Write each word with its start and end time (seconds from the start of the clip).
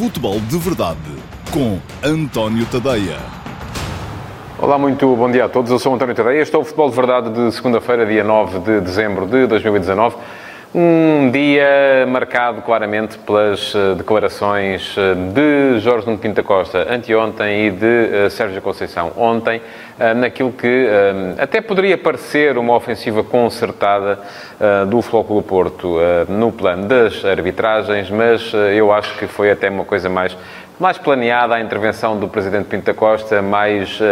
Futebol 0.00 0.40
de 0.40 0.56
Verdade 0.56 0.98
com 1.52 1.78
António 2.02 2.64
Tadeia. 2.64 3.18
Olá, 4.58 4.78
muito 4.78 5.14
bom 5.14 5.30
dia 5.30 5.44
a 5.44 5.48
todos. 5.50 5.70
Eu 5.70 5.78
sou 5.78 5.94
António 5.94 6.14
Tadeia. 6.14 6.40
Este 6.40 6.56
é 6.56 6.58
o 6.58 6.64
Futebol 6.64 6.88
de 6.88 6.96
Verdade 6.96 7.28
de 7.28 7.52
segunda-feira, 7.52 8.06
dia 8.06 8.24
9 8.24 8.60
de 8.60 8.80
dezembro 8.80 9.26
de 9.26 9.46
2019. 9.46 10.16
Um 10.72 11.32
dia 11.32 12.06
marcado 12.06 12.62
claramente 12.62 13.18
pelas 13.18 13.74
uh, 13.74 13.96
declarações 13.96 14.96
uh, 14.96 15.16
de 15.34 15.80
Jorge 15.80 16.06
Nuno 16.06 16.16
Pinta 16.16 16.44
Costa 16.44 16.86
anteontem 16.88 17.66
e 17.66 17.70
de 17.72 18.26
uh, 18.26 18.30
Sérgio 18.30 18.62
Conceição 18.62 19.10
ontem, 19.16 19.60
naquilo 20.16 20.50
que 20.50 20.88
até 21.38 21.60
poderia 21.60 21.98
parecer 21.98 22.56
uma 22.56 22.74
ofensiva 22.74 23.22
concertada 23.22 24.18
do 24.88 25.00
do 25.00 25.42
Porto 25.42 25.98
no 26.26 26.50
plano 26.50 26.86
das 26.86 27.22
arbitragens, 27.22 28.08
mas 28.08 28.50
eu 28.74 28.90
acho 28.90 29.18
que 29.18 29.26
foi 29.26 29.50
até 29.50 29.68
uma 29.68 29.84
coisa 29.84 30.08
mais 30.08 30.34
mais 30.80 30.96
planeada 30.96 31.54
a 31.54 31.60
intervenção 31.60 32.18
do 32.18 32.26
Presidente 32.26 32.64
Pinta 32.64 32.94
Costa, 32.94 33.42
mais 33.42 34.00
uh, 34.00 34.04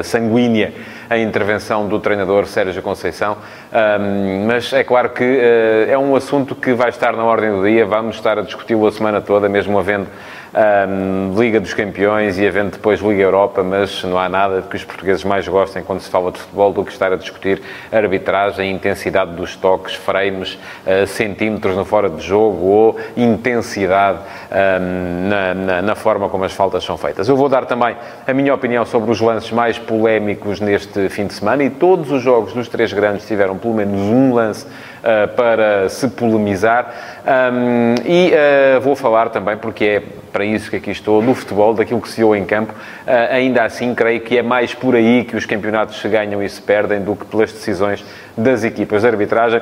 uh, 0.00 0.04
sanguínea 0.04 0.74
a 1.08 1.18
intervenção 1.18 1.88
do 1.88 1.98
treinador 1.98 2.46
Sérgio 2.46 2.82
Conceição. 2.82 3.36
Um, 3.72 4.46
mas 4.46 4.72
é 4.72 4.84
claro 4.84 5.10
que 5.10 5.24
uh, 5.24 5.90
é 5.90 5.98
um 5.98 6.14
assunto 6.14 6.54
que 6.54 6.72
vai 6.72 6.88
estar 6.88 7.14
na 7.14 7.24
ordem 7.24 7.50
do 7.50 7.62
dia, 7.64 7.86
vamos 7.86 8.16
estar 8.16 8.38
a 8.38 8.42
discuti-lo 8.42 8.86
a 8.86 8.92
semana 8.92 9.20
toda, 9.20 9.48
mesmo 9.48 9.78
havendo 9.78 10.08
um, 10.56 11.38
Liga 11.38 11.60
dos 11.60 11.74
Campeões 11.74 12.38
e 12.38 12.46
havendo 12.46 12.72
depois 12.72 13.00
Liga 13.00 13.22
Europa, 13.22 13.62
mas 13.62 14.02
não 14.04 14.18
há 14.18 14.28
nada 14.28 14.62
que 14.62 14.76
os 14.76 14.84
portugueses 14.84 15.22
mais 15.22 15.46
gostem 15.46 15.82
quando 15.82 16.00
se 16.00 16.08
fala 16.08 16.32
de 16.32 16.38
futebol 16.38 16.72
do 16.72 16.84
que 16.84 16.92
estar 16.92 17.12
a 17.12 17.16
discutir 17.16 17.60
arbitragem, 17.92 18.70
intensidade 18.70 19.32
dos 19.32 19.54
toques, 19.56 19.94
frames, 19.94 20.58
uh, 20.86 21.06
centímetros 21.06 21.76
no 21.76 21.84
fora 21.84 22.08
de 22.08 22.22
jogo 22.22 22.64
ou 22.66 23.00
intensidade 23.16 24.18
um, 24.50 25.28
na, 25.28 25.54
na, 25.54 25.82
na, 25.82 25.94
forma 25.94 26.28
como 26.28 26.44
as 26.44 26.52
faltas 26.52 26.84
são 26.84 26.96
feitas. 26.96 27.28
Eu 27.28 27.36
vou 27.36 27.48
dar 27.48 27.66
também 27.66 27.96
a 28.26 28.32
minha 28.32 28.54
opinião 28.54 28.84
sobre 28.86 29.10
os 29.10 29.20
lances 29.20 29.50
mais 29.50 29.78
polémicos 29.78 30.60
neste 30.60 30.95
fim 31.08 31.26
de 31.26 31.34
semana 31.34 31.64
e 31.64 31.70
todos 31.70 32.10
os 32.10 32.22
jogos 32.22 32.52
dos 32.52 32.68
três 32.68 32.92
grandes 32.92 33.26
tiveram 33.26 33.56
pelo 33.56 33.74
menos 33.74 34.00
um 34.00 34.34
lance 34.34 34.66
uh, 34.66 35.28
para 35.34 35.88
se 35.88 36.08
polemizar. 36.08 36.92
Um, 37.24 37.94
e 38.04 38.32
uh, 38.32 38.80
vou 38.80 38.96
falar 38.96 39.30
também, 39.30 39.56
porque 39.56 39.84
é 39.84 40.02
para 40.32 40.44
isso 40.44 40.68
que 40.68 40.76
aqui 40.76 40.90
estou, 40.90 41.22
do 41.22 41.34
futebol, 41.34 41.72
daquilo 41.74 42.00
que 42.00 42.08
se 42.08 42.16
viu 42.16 42.34
em 42.34 42.44
campo. 42.44 42.72
Uh, 42.72 43.32
ainda 43.32 43.64
assim, 43.64 43.94
creio 43.94 44.20
que 44.20 44.36
é 44.38 44.42
mais 44.42 44.74
por 44.74 44.94
aí 44.94 45.24
que 45.24 45.36
os 45.36 45.46
campeonatos 45.46 46.00
se 46.00 46.08
ganham 46.08 46.42
e 46.42 46.48
se 46.48 46.60
perdem 46.60 47.00
do 47.00 47.16
que 47.16 47.24
pelas 47.24 47.52
decisões 47.52 48.04
das 48.36 48.64
equipas 48.64 49.02
de 49.02 49.08
arbitragem 49.08 49.60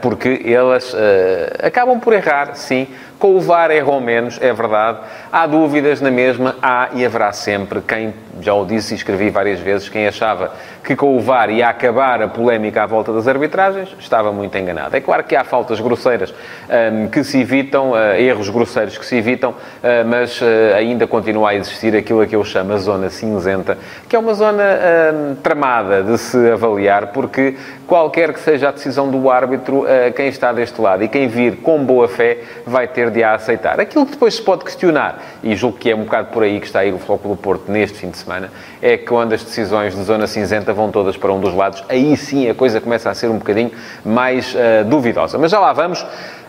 porque 0.00 0.42
elas 0.44 0.92
uh, 0.92 0.96
acabam 1.62 2.00
por 2.00 2.12
errar, 2.12 2.54
sim, 2.54 2.88
com 3.22 3.36
o 3.36 3.40
VAR 3.40 3.70
erram 3.70 4.00
menos, 4.00 4.36
é 4.42 4.52
verdade. 4.52 4.98
Há 5.30 5.46
dúvidas 5.46 6.00
na 6.00 6.10
mesma, 6.10 6.56
há 6.60 6.88
e 6.92 7.06
haverá 7.06 7.30
sempre 7.30 7.80
quem, 7.80 8.12
já 8.40 8.52
o 8.52 8.66
disse 8.66 8.94
e 8.94 8.96
escrevi 8.96 9.30
várias 9.30 9.60
vezes, 9.60 9.88
quem 9.88 10.08
achava 10.08 10.50
que 10.82 10.96
com 10.96 11.16
o 11.16 11.20
VAR 11.20 11.48
ia 11.48 11.68
acabar 11.68 12.20
a 12.20 12.26
polémica 12.26 12.82
à 12.82 12.86
volta 12.86 13.12
das 13.12 13.28
arbitragens, 13.28 13.94
estava 14.00 14.32
muito 14.32 14.58
enganado. 14.58 14.96
É 14.96 15.00
claro 15.00 15.22
que 15.22 15.36
há 15.36 15.44
faltas 15.44 15.78
grosseiras 15.78 16.34
um, 16.92 17.06
que 17.06 17.22
se 17.22 17.40
evitam, 17.40 17.92
uh, 17.92 18.16
erros 18.18 18.48
grosseiros 18.48 18.98
que 18.98 19.06
se 19.06 19.16
evitam, 19.16 19.50
uh, 19.50 19.56
mas 20.04 20.40
ainda 20.76 21.06
continua 21.06 21.50
a 21.50 21.54
existir 21.54 21.94
aquilo 21.94 22.22
a 22.22 22.26
que 22.26 22.34
eu 22.34 22.44
chamo 22.44 22.72
a 22.72 22.78
zona 22.78 23.08
cinzenta, 23.08 23.78
que 24.08 24.16
é 24.16 24.18
uma 24.18 24.34
zona 24.34 24.64
hum, 24.64 25.36
tramada 25.40 26.02
de 26.02 26.18
se 26.18 26.50
avaliar, 26.50 27.08
porque 27.08 27.56
qualquer 27.86 28.32
que 28.32 28.40
seja 28.40 28.70
a 28.70 28.72
decisão 28.72 29.10
do 29.10 29.30
árbitro, 29.30 29.51
quem 30.14 30.28
está 30.28 30.52
deste 30.52 30.80
lado 30.80 31.02
e 31.04 31.08
quem 31.08 31.28
vir 31.28 31.56
com 31.56 31.84
boa 31.84 32.08
fé 32.08 32.38
vai 32.66 32.86
ter 32.86 33.10
de 33.10 33.22
a 33.22 33.34
aceitar. 33.34 33.80
Aquilo 33.80 34.06
que 34.06 34.12
depois 34.12 34.34
se 34.34 34.42
pode 34.42 34.64
questionar, 34.64 35.22
e 35.42 35.54
julgo 35.54 35.78
que 35.78 35.90
é 35.90 35.94
um 35.94 36.04
bocado 36.04 36.28
por 36.28 36.42
aí 36.42 36.60
que 36.60 36.66
está 36.66 36.80
a 36.80 36.84
ir 36.84 36.92
o 36.92 36.98
do 36.98 37.36
Porto 37.36 37.70
neste 37.70 37.98
fim 37.98 38.10
de 38.10 38.18
semana, 38.18 38.50
é 38.80 38.96
que 38.96 39.04
quando 39.04 39.32
as 39.32 39.42
decisões 39.42 39.94
de 39.94 40.02
zona 40.02 40.26
cinzenta 40.26 40.72
vão 40.72 40.90
todas 40.90 41.16
para 41.16 41.32
um 41.32 41.40
dos 41.40 41.54
lados, 41.54 41.84
aí 41.88 42.16
sim 42.16 42.48
a 42.48 42.54
coisa 42.54 42.80
começa 42.80 43.10
a 43.10 43.14
ser 43.14 43.28
um 43.28 43.38
bocadinho 43.38 43.70
mais 44.04 44.54
uh, 44.54 44.84
duvidosa. 44.86 45.38
Mas 45.38 45.50
já 45.50 45.60
lá 45.60 45.72
vamos. 45.72 46.04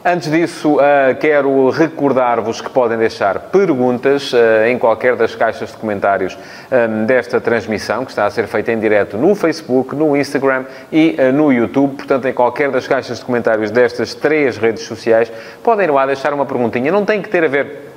Antes 0.05 0.29
disso, 0.29 0.75
uh, 0.75 1.15
quero 1.17 1.69
recordar-vos 1.69 2.59
que 2.59 2.69
podem 2.69 2.97
deixar 2.97 3.39
perguntas 3.39 4.33
uh, 4.33 4.65
em 4.67 4.77
qualquer 4.77 5.15
das 5.15 5.33
caixas 5.33 5.71
de 5.71 5.77
comentários 5.77 6.37
um, 6.69 7.05
desta 7.05 7.39
transmissão, 7.39 8.03
que 8.03 8.11
está 8.11 8.25
a 8.25 8.29
ser 8.29 8.45
feita 8.47 8.73
em 8.73 8.79
direto 8.81 9.17
no 9.17 9.33
Facebook, 9.33 9.95
no 9.95 10.17
Instagram 10.17 10.65
e 10.91 11.15
uh, 11.17 11.31
no 11.31 11.53
YouTube. 11.53 11.95
Portanto, 11.95 12.27
em 12.27 12.33
qualquer 12.33 12.69
das 12.69 12.85
caixas 12.85 13.19
de 13.19 13.25
comentários 13.25 13.71
destas 13.71 14.13
três 14.13 14.57
redes 14.57 14.83
sociais, 14.83 15.31
podem 15.63 15.85
ir 15.85 15.91
lá 15.91 16.05
deixar 16.05 16.33
uma 16.33 16.45
perguntinha. 16.45 16.91
Não 16.91 17.05
tem 17.05 17.21
que 17.21 17.29
ter 17.29 17.45
a 17.45 17.47
ver 17.47 17.92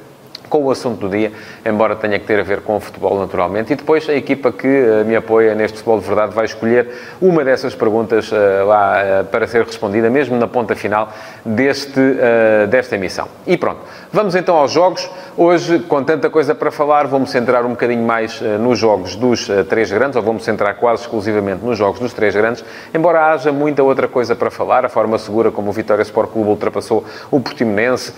com 0.49 0.65
o 0.65 0.71
assunto 0.71 1.01
do 1.01 1.09
dia, 1.09 1.33
embora 1.65 1.97
tenha 1.97 2.19
que 2.19 2.27
ter 2.27 2.41
a 2.41 2.43
ver 2.43 2.61
com 2.61 2.77
o 2.77 2.81
futebol 2.81 3.19
naturalmente. 3.19 3.73
E 3.73 3.77
depois 3.77 4.09
a 4.09 4.15
equipa 4.15 4.53
que 4.53 4.67
uh, 4.67 5.05
me 5.05 5.17
apoia 5.17 5.55
neste 5.55 5.79
Futebol 5.79 6.01
de 6.01 6.07
Verdade 6.07 6.35
vai 6.35 6.45
escolher 6.45 6.89
uma 7.21 7.45
dessas 7.45 7.75
perguntas 7.75 8.31
uh, 8.31 8.37
lá 8.67 8.97
uh, 9.23 9.25
para 9.27 9.47
ser 9.47 9.65
respondida, 9.65 10.09
mesmo 10.09 10.37
na 10.37 10.47
ponta 10.47 10.75
final 10.75 11.13
deste, 11.45 12.01
desta 12.69 12.95
emissão. 12.95 13.29
E 13.47 13.57
pronto, 13.57 13.81
vamos 14.13 14.35
então 14.35 14.57
aos 14.57 14.73
jogos. 14.73 15.09
Hoje, 15.37 15.81
com 15.81 16.03
tanta 16.03 16.31
coisa 16.31 16.55
para 16.55 16.71
falar, 16.71 17.07
vamos 17.07 17.31
centrar 17.31 17.65
um 17.65 17.71
bocadinho 17.71 18.03
mais 18.03 18.41
nos 18.41 18.79
jogos 18.79 19.17
dos 19.17 19.49
três 19.69 19.91
grandes, 19.91 20.17
ou 20.17 20.23
vamos 20.23 20.45
centrar 20.45 20.77
quase 20.77 21.03
exclusivamente 21.03 21.65
nos 21.65 21.77
jogos 21.77 22.01
dos 22.01 22.13
três 22.13 22.35
grandes, 22.35 22.65
embora 22.95 23.33
haja 23.33 23.53
muita 23.53 23.83
outra 23.83 24.09
coisa 24.09 24.35
para 24.35 24.51
falar, 24.51 24.85
a 24.85 24.89
forma 24.89 25.19
segura 25.19 25.51
como 25.51 25.71
o 25.71 25.73
Vitória 25.73 26.03
Sport 26.03 26.31
Clube 26.31 26.51
ultrapassou 26.51 27.05
o 27.31 27.41
Portimonense, 27.41 28.13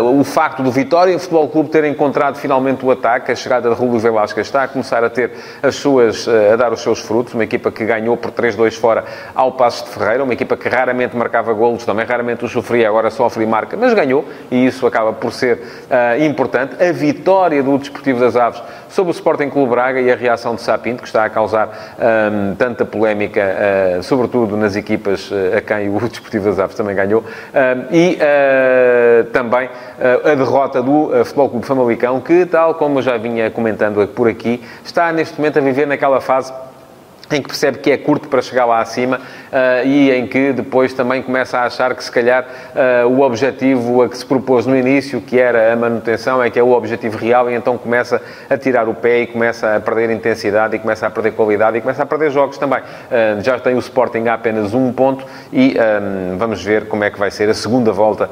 um, 0.00 0.20
o 0.20 0.24
facto 0.24 0.62
do 0.62 0.70
Vitória 0.70 0.91
vitória 0.92 1.14
e 1.14 1.18
Futebol 1.18 1.48
Clube 1.48 1.70
ter 1.70 1.84
encontrado 1.84 2.36
finalmente 2.36 2.84
o 2.84 2.90
ataque, 2.90 3.32
a 3.32 3.34
chegada 3.34 3.70
de 3.70 3.74
Rúlio 3.74 3.98
Velasquez 3.98 4.46
está 4.46 4.64
a 4.64 4.68
começar 4.68 5.02
a 5.02 5.08
ter 5.08 5.30
as 5.62 5.76
suas, 5.76 6.28
eh, 6.28 6.52
a 6.52 6.56
dar 6.56 6.70
os 6.70 6.82
seus 6.82 7.00
frutos, 7.00 7.32
uma 7.32 7.44
equipa 7.44 7.72
que 7.72 7.82
ganhou 7.82 8.14
por 8.14 8.30
3-2 8.30 8.74
fora 8.74 9.02
ao 9.34 9.52
Passo 9.52 9.86
de 9.86 9.90
Ferreira, 9.90 10.22
uma 10.22 10.34
equipa 10.34 10.54
que 10.54 10.68
raramente 10.68 11.16
marcava 11.16 11.50
golos, 11.54 11.86
também 11.86 12.04
raramente 12.04 12.44
os 12.44 12.52
sofria, 12.52 12.88
agora 12.88 13.08
sofre 13.10 13.42
e 13.42 13.46
marca, 13.46 13.74
mas 13.74 13.94
ganhou, 13.94 14.22
e 14.50 14.66
isso 14.66 14.86
acaba 14.86 15.14
por 15.14 15.32
ser 15.32 15.62
uh, 15.88 16.22
importante. 16.22 16.76
A 16.78 16.92
vitória 16.92 17.62
do 17.62 17.78
Desportivo 17.78 18.20
das 18.20 18.36
Aves 18.36 18.62
sobre 18.92 19.10
o 19.10 19.14
Sporting 19.14 19.48
Clube 19.48 19.70
Braga 19.70 20.00
e 20.00 20.12
a 20.12 20.14
reação 20.14 20.54
de 20.54 20.60
Sapinto, 20.60 21.02
que 21.02 21.08
está 21.08 21.24
a 21.24 21.30
causar 21.30 21.96
um, 21.98 22.54
tanta 22.54 22.84
polémica, 22.84 23.40
uh, 23.98 24.02
sobretudo 24.02 24.56
nas 24.56 24.76
equipas 24.76 25.30
uh, 25.30 25.56
a 25.56 25.60
quem 25.60 25.88
o 25.88 25.98
Desportivo 26.08 26.44
das 26.44 26.58
Aves 26.58 26.76
também 26.76 26.94
ganhou, 26.94 27.22
um, 27.22 27.94
e 27.94 28.18
também 29.32 29.68
a 30.24 30.34
derrota 30.34 30.82
do 30.82 31.06
uh, 31.06 31.24
Futebol 31.24 31.48
Clube 31.48 31.66
Famalicão, 31.66 32.20
que, 32.20 32.44
tal 32.44 32.74
como 32.74 32.98
eu 32.98 33.02
já 33.02 33.16
vinha 33.16 33.50
comentando 33.50 34.06
por 34.08 34.28
aqui, 34.28 34.62
está 34.84 35.10
neste 35.10 35.38
momento 35.38 35.58
a 35.58 35.62
viver 35.62 35.86
naquela 35.86 36.20
fase 36.20 36.52
em 37.36 37.42
que 37.42 37.48
percebe 37.48 37.78
que 37.78 37.90
é 37.90 37.96
curto 37.96 38.28
para 38.28 38.42
chegar 38.42 38.64
lá 38.64 38.80
acima 38.80 39.16
uh, 39.16 39.86
e 39.86 40.10
em 40.10 40.26
que 40.26 40.52
depois 40.52 40.92
também 40.92 41.22
começa 41.22 41.58
a 41.58 41.64
achar 41.64 41.94
que 41.94 42.02
se 42.02 42.10
calhar 42.10 42.44
uh, 42.44 43.08
o 43.08 43.20
objetivo 43.20 44.02
a 44.02 44.08
que 44.08 44.16
se 44.16 44.24
propôs 44.24 44.66
no 44.66 44.76
início, 44.76 45.20
que 45.20 45.38
era 45.38 45.72
a 45.72 45.76
manutenção, 45.76 46.42
é 46.42 46.50
que 46.50 46.58
é 46.58 46.62
o 46.62 46.70
objetivo 46.70 47.16
real 47.16 47.50
e 47.50 47.54
então 47.54 47.76
começa 47.78 48.20
a 48.48 48.56
tirar 48.56 48.88
o 48.88 48.94
pé 48.94 49.22
e 49.22 49.26
começa 49.26 49.76
a 49.76 49.80
perder 49.80 50.10
intensidade 50.10 50.76
e 50.76 50.78
começa 50.78 51.06
a 51.06 51.10
perder 51.10 51.32
qualidade 51.32 51.78
e 51.78 51.80
começa 51.80 52.02
a 52.02 52.06
perder 52.06 52.30
jogos 52.30 52.58
também. 52.58 52.80
Uh, 52.80 53.42
já 53.42 53.58
tem 53.58 53.74
o 53.74 53.78
Sporting 53.78 54.26
a 54.28 54.34
apenas 54.34 54.74
um 54.74 54.92
ponto 54.92 55.24
e 55.52 55.76
um, 55.78 56.38
vamos 56.38 56.62
ver 56.62 56.86
como 56.88 57.04
é 57.04 57.10
que 57.10 57.18
vai 57.18 57.30
ser 57.30 57.48
a 57.48 57.54
segunda 57.54 57.92
volta 57.92 58.30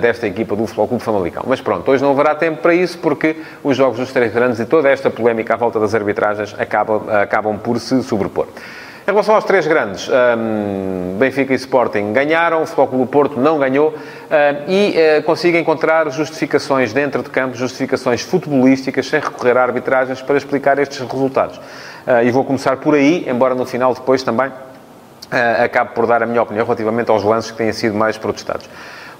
desta 0.00 0.26
equipa 0.26 0.54
do 0.54 0.66
Futebol 0.66 0.88
Clube 0.88 1.02
Famalicão. 1.02 1.44
Mas 1.46 1.60
pronto, 1.60 1.90
hoje 1.90 2.02
não 2.02 2.12
haverá 2.12 2.34
tempo 2.34 2.62
para 2.62 2.74
isso 2.74 2.98
porque 2.98 3.36
os 3.62 3.76
jogos 3.76 3.98
dos 3.98 4.12
três 4.12 4.32
grandes 4.32 4.60
e 4.60 4.66
toda 4.66 4.88
esta 4.88 5.10
polémica 5.10 5.54
à 5.54 5.56
volta 5.56 5.78
das 5.80 5.94
arbitragens 5.94 6.54
acabam, 6.58 7.02
acabam 7.08 7.58
por 7.58 7.78
se 7.78 8.02
sobrepor. 8.02 8.39
Em 8.46 9.12
relação 9.12 9.34
aos 9.34 9.44
três 9.44 9.66
grandes, 9.66 10.08
um, 10.08 11.16
Benfica 11.18 11.52
e 11.52 11.56
Sporting 11.56 12.12
ganharam, 12.12 12.62
o 12.62 12.66
Futebol 12.66 12.86
Clube 12.86 13.10
Porto 13.10 13.40
não 13.40 13.58
ganhou 13.58 13.88
um, 13.88 14.70
e 14.70 14.94
uh, 15.18 15.22
consigo 15.24 15.56
encontrar 15.56 16.08
justificações 16.10 16.92
dentro 16.92 17.22
de 17.22 17.30
campo, 17.30 17.56
justificações 17.56 18.20
futebolísticas, 18.20 19.06
sem 19.06 19.18
recorrer 19.18 19.56
a 19.56 19.62
arbitragens, 19.62 20.22
para 20.22 20.36
explicar 20.36 20.78
estes 20.78 21.00
resultados. 21.00 21.56
Uh, 21.56 22.22
e 22.24 22.30
vou 22.30 22.44
começar 22.44 22.76
por 22.76 22.94
aí, 22.94 23.26
embora 23.28 23.54
no 23.54 23.66
final 23.66 23.92
depois 23.94 24.22
também 24.22 24.46
uh, 24.46 25.64
acabe 25.64 25.92
por 25.92 26.06
dar 26.06 26.22
a 26.22 26.26
minha 26.26 26.42
opinião 26.42 26.64
relativamente 26.64 27.10
aos 27.10 27.24
lances 27.24 27.50
que 27.50 27.56
têm 27.56 27.72
sido 27.72 27.96
mais 27.96 28.16
protestados. 28.16 28.68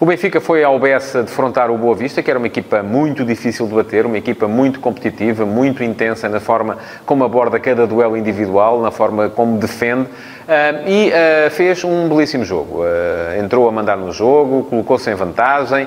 O 0.00 0.06
Benfica 0.06 0.40
foi 0.40 0.64
ao 0.64 0.78
Bessa 0.78 1.22
defrontar 1.22 1.70
o 1.70 1.76
Boa 1.76 1.94
Vista, 1.94 2.22
que 2.22 2.30
era 2.30 2.38
uma 2.38 2.46
equipa 2.46 2.82
muito 2.82 3.22
difícil 3.22 3.66
de 3.66 3.74
bater, 3.74 4.06
uma 4.06 4.16
equipa 4.16 4.48
muito 4.48 4.80
competitiva, 4.80 5.44
muito 5.44 5.84
intensa 5.84 6.26
na 6.26 6.40
forma 6.40 6.78
como 7.04 7.22
aborda 7.22 7.60
cada 7.60 7.86
duelo 7.86 8.16
individual, 8.16 8.80
na 8.80 8.90
forma 8.90 9.28
como 9.28 9.58
defende. 9.58 10.04
Uh, 10.04 10.88
e 10.88 11.10
uh, 11.10 11.50
fez 11.50 11.84
um 11.84 12.08
belíssimo 12.08 12.46
jogo. 12.46 12.80
Uh, 12.80 13.44
entrou 13.44 13.68
a 13.68 13.72
mandar 13.72 13.98
no 13.98 14.10
jogo, 14.10 14.64
colocou-se 14.70 15.10
em 15.10 15.14
vantagem. 15.14 15.86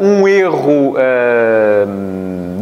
um 0.00 0.28
erro 0.28 0.94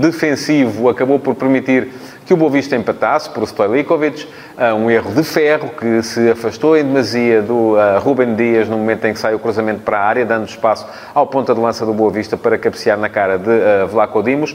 defensivo 0.00 0.88
acabou 0.88 1.18
por 1.18 1.34
permitir 1.34 1.88
que 2.28 2.34
o 2.34 2.36
Boa 2.36 2.50
Vista 2.50 2.76
empatasse 2.76 3.30
por 3.30 3.42
Stojlikovic, 3.44 4.28
um 4.76 4.90
erro 4.90 5.14
de 5.14 5.24
ferro 5.24 5.70
que 5.70 6.02
se 6.02 6.30
afastou 6.30 6.76
em 6.76 6.84
demasia 6.84 7.40
do 7.40 7.74
Ruben 8.00 8.34
Dias 8.34 8.68
no 8.68 8.76
momento 8.76 9.06
em 9.06 9.14
que 9.14 9.18
sai 9.18 9.34
o 9.34 9.38
cruzamento 9.38 9.80
para 9.80 9.98
a 9.98 10.02
área, 10.02 10.26
dando 10.26 10.46
espaço 10.46 10.86
ao 11.14 11.26
ponta 11.26 11.54
de 11.54 11.60
lança 11.60 11.86
do 11.86 11.94
Boa 11.94 12.10
Vista 12.10 12.36
para 12.36 12.58
cabecear 12.58 12.98
na 12.98 13.08
cara 13.08 13.38
de 13.38 13.50
Vlaco 13.90 14.22
Dimos, 14.22 14.54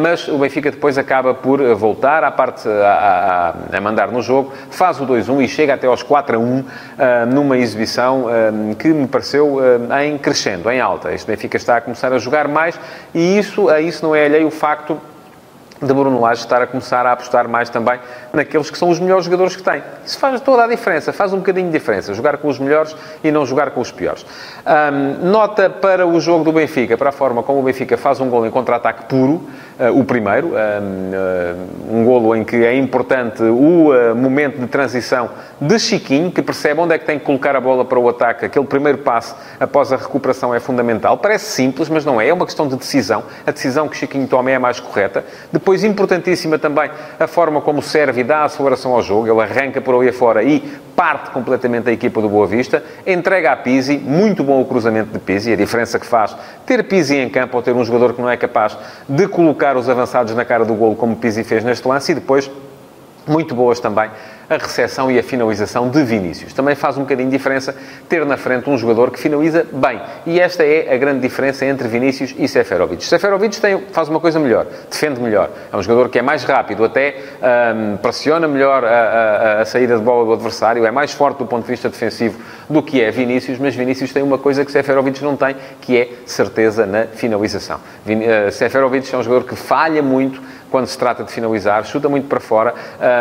mas 0.00 0.28
o 0.28 0.38
Benfica 0.38 0.70
depois 0.70 0.96
acaba 0.96 1.34
por 1.34 1.62
voltar 1.74 2.24
à 2.24 2.30
parte, 2.30 2.66
a, 2.66 3.52
a, 3.70 3.76
a 3.76 3.80
mandar 3.82 4.10
no 4.10 4.22
jogo, 4.22 4.54
faz 4.70 4.98
o 4.98 5.06
2-1 5.06 5.44
e 5.44 5.48
chega 5.48 5.74
até 5.74 5.86
aos 5.86 6.02
4 6.02 6.36
a 6.36 6.38
1 6.38 6.64
numa 7.34 7.58
exibição 7.58 8.28
que 8.78 8.88
me 8.88 9.06
pareceu 9.06 9.60
em 10.02 10.16
crescendo, 10.16 10.70
em 10.70 10.80
alta. 10.80 11.12
Este 11.12 11.26
Benfica 11.26 11.58
está 11.58 11.76
a 11.76 11.80
começar 11.82 12.14
a 12.14 12.18
jogar 12.18 12.48
mais 12.48 12.80
e 13.14 13.38
isso, 13.38 13.68
a 13.68 13.78
isso 13.78 14.02
não 14.02 14.16
é 14.16 14.24
alheio 14.24 14.46
o 14.46 14.50
facto 14.50 14.98
de 15.86 15.94
Bruno 15.94 16.20
Lage 16.20 16.40
estar 16.40 16.62
a 16.62 16.66
começar 16.66 17.06
a 17.06 17.12
apostar 17.12 17.48
mais 17.48 17.68
também 17.68 17.98
naqueles 18.32 18.70
que 18.70 18.78
são 18.78 18.88
os 18.88 18.98
melhores 18.98 19.24
jogadores 19.24 19.56
que 19.56 19.62
tem. 19.62 19.82
Isso 20.04 20.18
faz 20.18 20.40
toda 20.40 20.64
a 20.64 20.66
diferença, 20.66 21.12
faz 21.12 21.32
um 21.32 21.38
bocadinho 21.38 21.66
de 21.66 21.72
diferença, 21.72 22.14
jogar 22.14 22.38
com 22.38 22.48
os 22.48 22.58
melhores 22.58 22.94
e 23.22 23.30
não 23.30 23.46
jogar 23.46 23.70
com 23.70 23.80
os 23.80 23.90
piores. 23.90 24.24
Um, 24.66 25.30
nota 25.30 25.68
para 25.68 26.06
o 26.06 26.20
jogo 26.20 26.44
do 26.44 26.52
Benfica, 26.52 26.96
para 26.96 27.10
a 27.10 27.12
forma 27.12 27.42
como 27.42 27.60
o 27.60 27.62
Benfica 27.62 27.96
faz 27.96 28.20
um 28.20 28.28
gol 28.28 28.46
em 28.46 28.50
contra-ataque 28.50 29.04
puro, 29.04 29.48
o 29.92 30.04
primeiro, 30.04 30.48
um, 30.48 30.52
uh, 30.52 31.96
um 31.96 32.04
golo 32.04 32.36
em 32.36 32.44
que 32.44 32.56
é 32.64 32.76
importante 32.76 33.42
o 33.42 33.90
uh, 33.90 34.14
momento 34.14 34.60
de 34.60 34.66
transição 34.68 35.30
de 35.60 35.78
Chiquinho, 35.78 36.30
que 36.30 36.42
percebe 36.42 36.80
onde 36.80 36.94
é 36.94 36.98
que 36.98 37.04
tem 37.04 37.18
que 37.18 37.24
colocar 37.24 37.56
a 37.56 37.60
bola 37.60 37.84
para 37.84 37.98
o 37.98 38.08
ataque, 38.08 38.46
aquele 38.46 38.66
primeiro 38.66 38.98
passo 38.98 39.34
após 39.58 39.92
a 39.92 39.96
recuperação 39.96 40.54
é 40.54 40.60
fundamental. 40.60 41.18
Parece 41.18 41.46
simples, 41.46 41.88
mas 41.88 42.04
não 42.04 42.20
é, 42.20 42.28
é 42.28 42.32
uma 42.32 42.46
questão 42.46 42.68
de 42.68 42.76
decisão. 42.76 43.24
A 43.44 43.50
decisão 43.50 43.88
que 43.88 43.96
Chiquinho 43.96 44.28
toma 44.28 44.50
é 44.50 44.54
a 44.54 44.60
mais 44.60 44.78
correta. 44.78 45.24
Depois, 45.52 45.82
importantíssima 45.82 46.58
também 46.58 46.90
a 47.18 47.26
forma 47.26 47.60
como 47.60 47.82
serve 47.82 48.20
e 48.20 48.24
dá 48.24 48.38
a 48.38 48.44
aceleração 48.44 48.92
ao 48.92 49.02
jogo. 49.02 49.26
Ele 49.26 49.40
arranca 49.40 49.80
por 49.80 49.96
ali 49.96 50.08
afora 50.08 50.42
e 50.42 50.60
parte 50.94 51.30
completamente 51.30 51.88
a 51.90 51.92
equipa 51.92 52.20
do 52.20 52.28
Boa 52.28 52.46
Vista, 52.46 52.82
entrega 53.04 53.52
a 53.52 53.56
Pizzi, 53.56 53.98
muito 53.98 54.44
bom 54.44 54.60
o 54.60 54.64
cruzamento 54.64 55.10
de 55.10 55.18
Pizzi, 55.18 55.52
a 55.52 55.56
diferença 55.56 55.98
que 55.98 56.06
faz 56.06 56.36
ter 56.64 56.84
Pizzi 56.84 57.16
em 57.16 57.28
campo 57.28 57.56
ou 57.56 57.62
ter 57.62 57.72
um 57.72 57.84
jogador 57.84 58.14
que 58.14 58.22
não 58.22 58.30
é 58.30 58.36
capaz 58.36 58.76
de 59.08 59.26
colocar 59.26 59.63
os 59.76 59.88
avançados 59.88 60.34
na 60.34 60.44
cara 60.44 60.64
do 60.64 60.74
golo 60.74 60.94
como 60.94 61.16
Pizzi 61.16 61.42
fez 61.42 61.64
neste 61.64 61.86
lance 61.88 62.12
e 62.12 62.14
depois 62.14 62.50
muito 63.26 63.54
boas 63.54 63.80
também 63.80 64.10
a 64.48 64.56
recepção 64.56 65.10
e 65.10 65.18
a 65.18 65.22
finalização 65.22 65.88
de 65.88 66.02
Vinícius. 66.02 66.52
Também 66.52 66.74
faz 66.74 66.96
um 66.96 67.02
bocadinho 67.02 67.30
de 67.30 67.36
diferença 67.36 67.74
ter 68.08 68.24
na 68.26 68.36
frente 68.36 68.68
um 68.68 68.76
jogador 68.76 69.10
que 69.10 69.18
finaliza 69.18 69.66
bem. 69.72 70.00
E 70.26 70.40
esta 70.40 70.64
é 70.64 70.92
a 70.92 70.96
grande 70.96 71.20
diferença 71.20 71.64
entre 71.64 71.88
Vinícius 71.88 72.34
e 72.38 72.46
Seferovic. 72.46 73.04
Seferovic 73.04 73.60
tem, 73.60 73.84
faz 73.92 74.08
uma 74.08 74.20
coisa 74.20 74.38
melhor, 74.38 74.66
defende 74.90 75.20
melhor. 75.20 75.50
É 75.72 75.76
um 75.76 75.82
jogador 75.82 76.08
que 76.08 76.18
é 76.18 76.22
mais 76.22 76.44
rápido, 76.44 76.84
até 76.84 77.16
um, 77.74 77.96
pressiona 77.96 78.46
melhor 78.46 78.84
a, 78.84 78.88
a, 78.88 79.60
a, 79.62 79.64
saída 79.64 79.96
de 79.96 80.02
bola 80.02 80.24
do 80.26 80.32
adversário, 80.34 80.84
é 80.84 80.90
mais 80.90 81.12
forte 81.12 81.38
do 81.38 81.46
ponto 81.46 81.64
de 81.64 81.70
vista 81.70 81.88
defensivo 81.88 82.38
do 82.68 82.82
que 82.82 83.00
é 83.00 83.10
Vinícius, 83.10 83.58
mas 83.58 83.74
Vinícius 83.74 84.12
tem 84.12 84.22
uma 84.22 84.38
coisa 84.38 84.64
que 84.64 84.72
Seferovic 84.72 85.22
não 85.22 85.36
tem, 85.36 85.56
que 85.80 85.96
é 85.96 86.08
certeza 86.26 86.86
na 86.86 87.04
finalização. 87.04 87.78
Vin, 88.04 88.20
uh, 88.20 88.50
Seferovic 88.50 89.14
é 89.14 89.18
um 89.18 89.22
jogador 89.22 89.46
que 89.46 89.56
falha 89.56 90.02
muito, 90.02 90.40
quando 90.74 90.88
se 90.88 90.98
trata 90.98 91.22
de 91.22 91.30
finalizar, 91.30 91.84
chuta 91.86 92.08
muito 92.08 92.26
para 92.26 92.40
fora. 92.40 92.74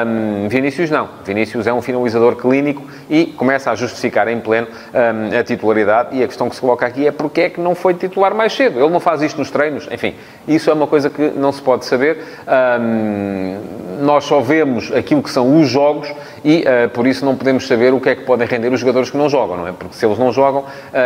Um, 0.07 0.47
Vinícius 0.49 0.89
não. 0.89 1.07
Vinícius 1.23 1.67
é 1.67 1.71
um 1.71 1.83
finalizador 1.83 2.35
clínico 2.35 2.83
e 3.07 3.27
começa 3.27 3.69
a 3.69 3.75
justificar 3.75 4.27
em 4.27 4.39
pleno 4.39 4.67
um, 4.91 5.39
a 5.39 5.43
titularidade. 5.43 6.17
E 6.17 6.23
a 6.23 6.27
questão 6.27 6.49
que 6.49 6.55
se 6.55 6.61
coloca 6.61 6.83
aqui 6.83 7.05
é 7.05 7.11
porque 7.11 7.41
é 7.41 7.49
que 7.51 7.61
não 7.61 7.75
foi 7.75 7.93
titular 7.93 8.33
mais 8.33 8.53
cedo. 8.53 8.79
Ele 8.79 8.89
não 8.89 8.99
faz 8.99 9.21
isto 9.21 9.37
nos 9.37 9.51
treinos. 9.51 9.87
Enfim, 9.91 10.15
isso 10.47 10.67
é 10.71 10.73
uma 10.73 10.87
coisa 10.87 11.11
que 11.11 11.21
não 11.29 11.51
se 11.51 11.61
pode 11.61 11.85
saber. 11.85 12.17
Um, 12.47 13.82
nós 14.03 14.25
só 14.25 14.41
vemos 14.41 14.91
aquilo 14.91 15.23
que 15.23 15.29
são 15.29 15.59
os 15.59 15.69
jogos 15.69 16.13
e 16.43 16.63
uh, 16.63 16.89
por 16.89 17.07
isso 17.07 17.25
não 17.25 17.35
podemos 17.35 17.65
saber 17.67 17.93
o 17.93 17.99
que 17.99 18.09
é 18.09 18.15
que 18.15 18.23
podem 18.23 18.47
render 18.47 18.71
os 18.71 18.79
jogadores 18.79 19.09
que 19.09 19.17
não 19.17 19.29
jogam, 19.29 19.57
não 19.57 19.67
é? 19.67 19.71
Porque 19.71 19.95
se 19.95 20.05
eles 20.05 20.19
não 20.19 20.31
jogam, 20.31 20.61
uh, 20.61 20.65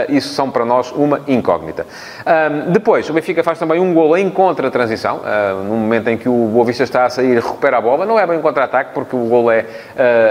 isso 0.09 0.33
são 0.33 0.49
para 0.49 0.65
nós 0.65 0.91
uma 0.91 1.21
incógnita. 1.27 1.85
Um, 2.25 2.71
depois, 2.71 3.09
o 3.09 3.13
Benfica 3.13 3.43
faz 3.43 3.59
também 3.59 3.79
um 3.79 3.93
gol 3.93 4.17
em 4.17 4.29
contra-transição, 4.29 5.17
uh, 5.17 5.63
no 5.63 5.75
momento 5.75 6.07
em 6.09 6.17
que 6.17 6.27
o 6.27 6.47
Boa 6.47 6.65
Vista 6.65 6.83
está 6.83 7.05
a 7.05 7.09
sair, 7.09 7.35
recupera 7.35 7.77
a 7.77 7.81
bola, 7.81 8.05
não 8.05 8.19
é 8.19 8.25
bem 8.25 8.41
contra-ataque, 8.41 8.93
porque 8.93 9.15
o 9.15 9.25
gol 9.25 9.51
é, 9.51 9.65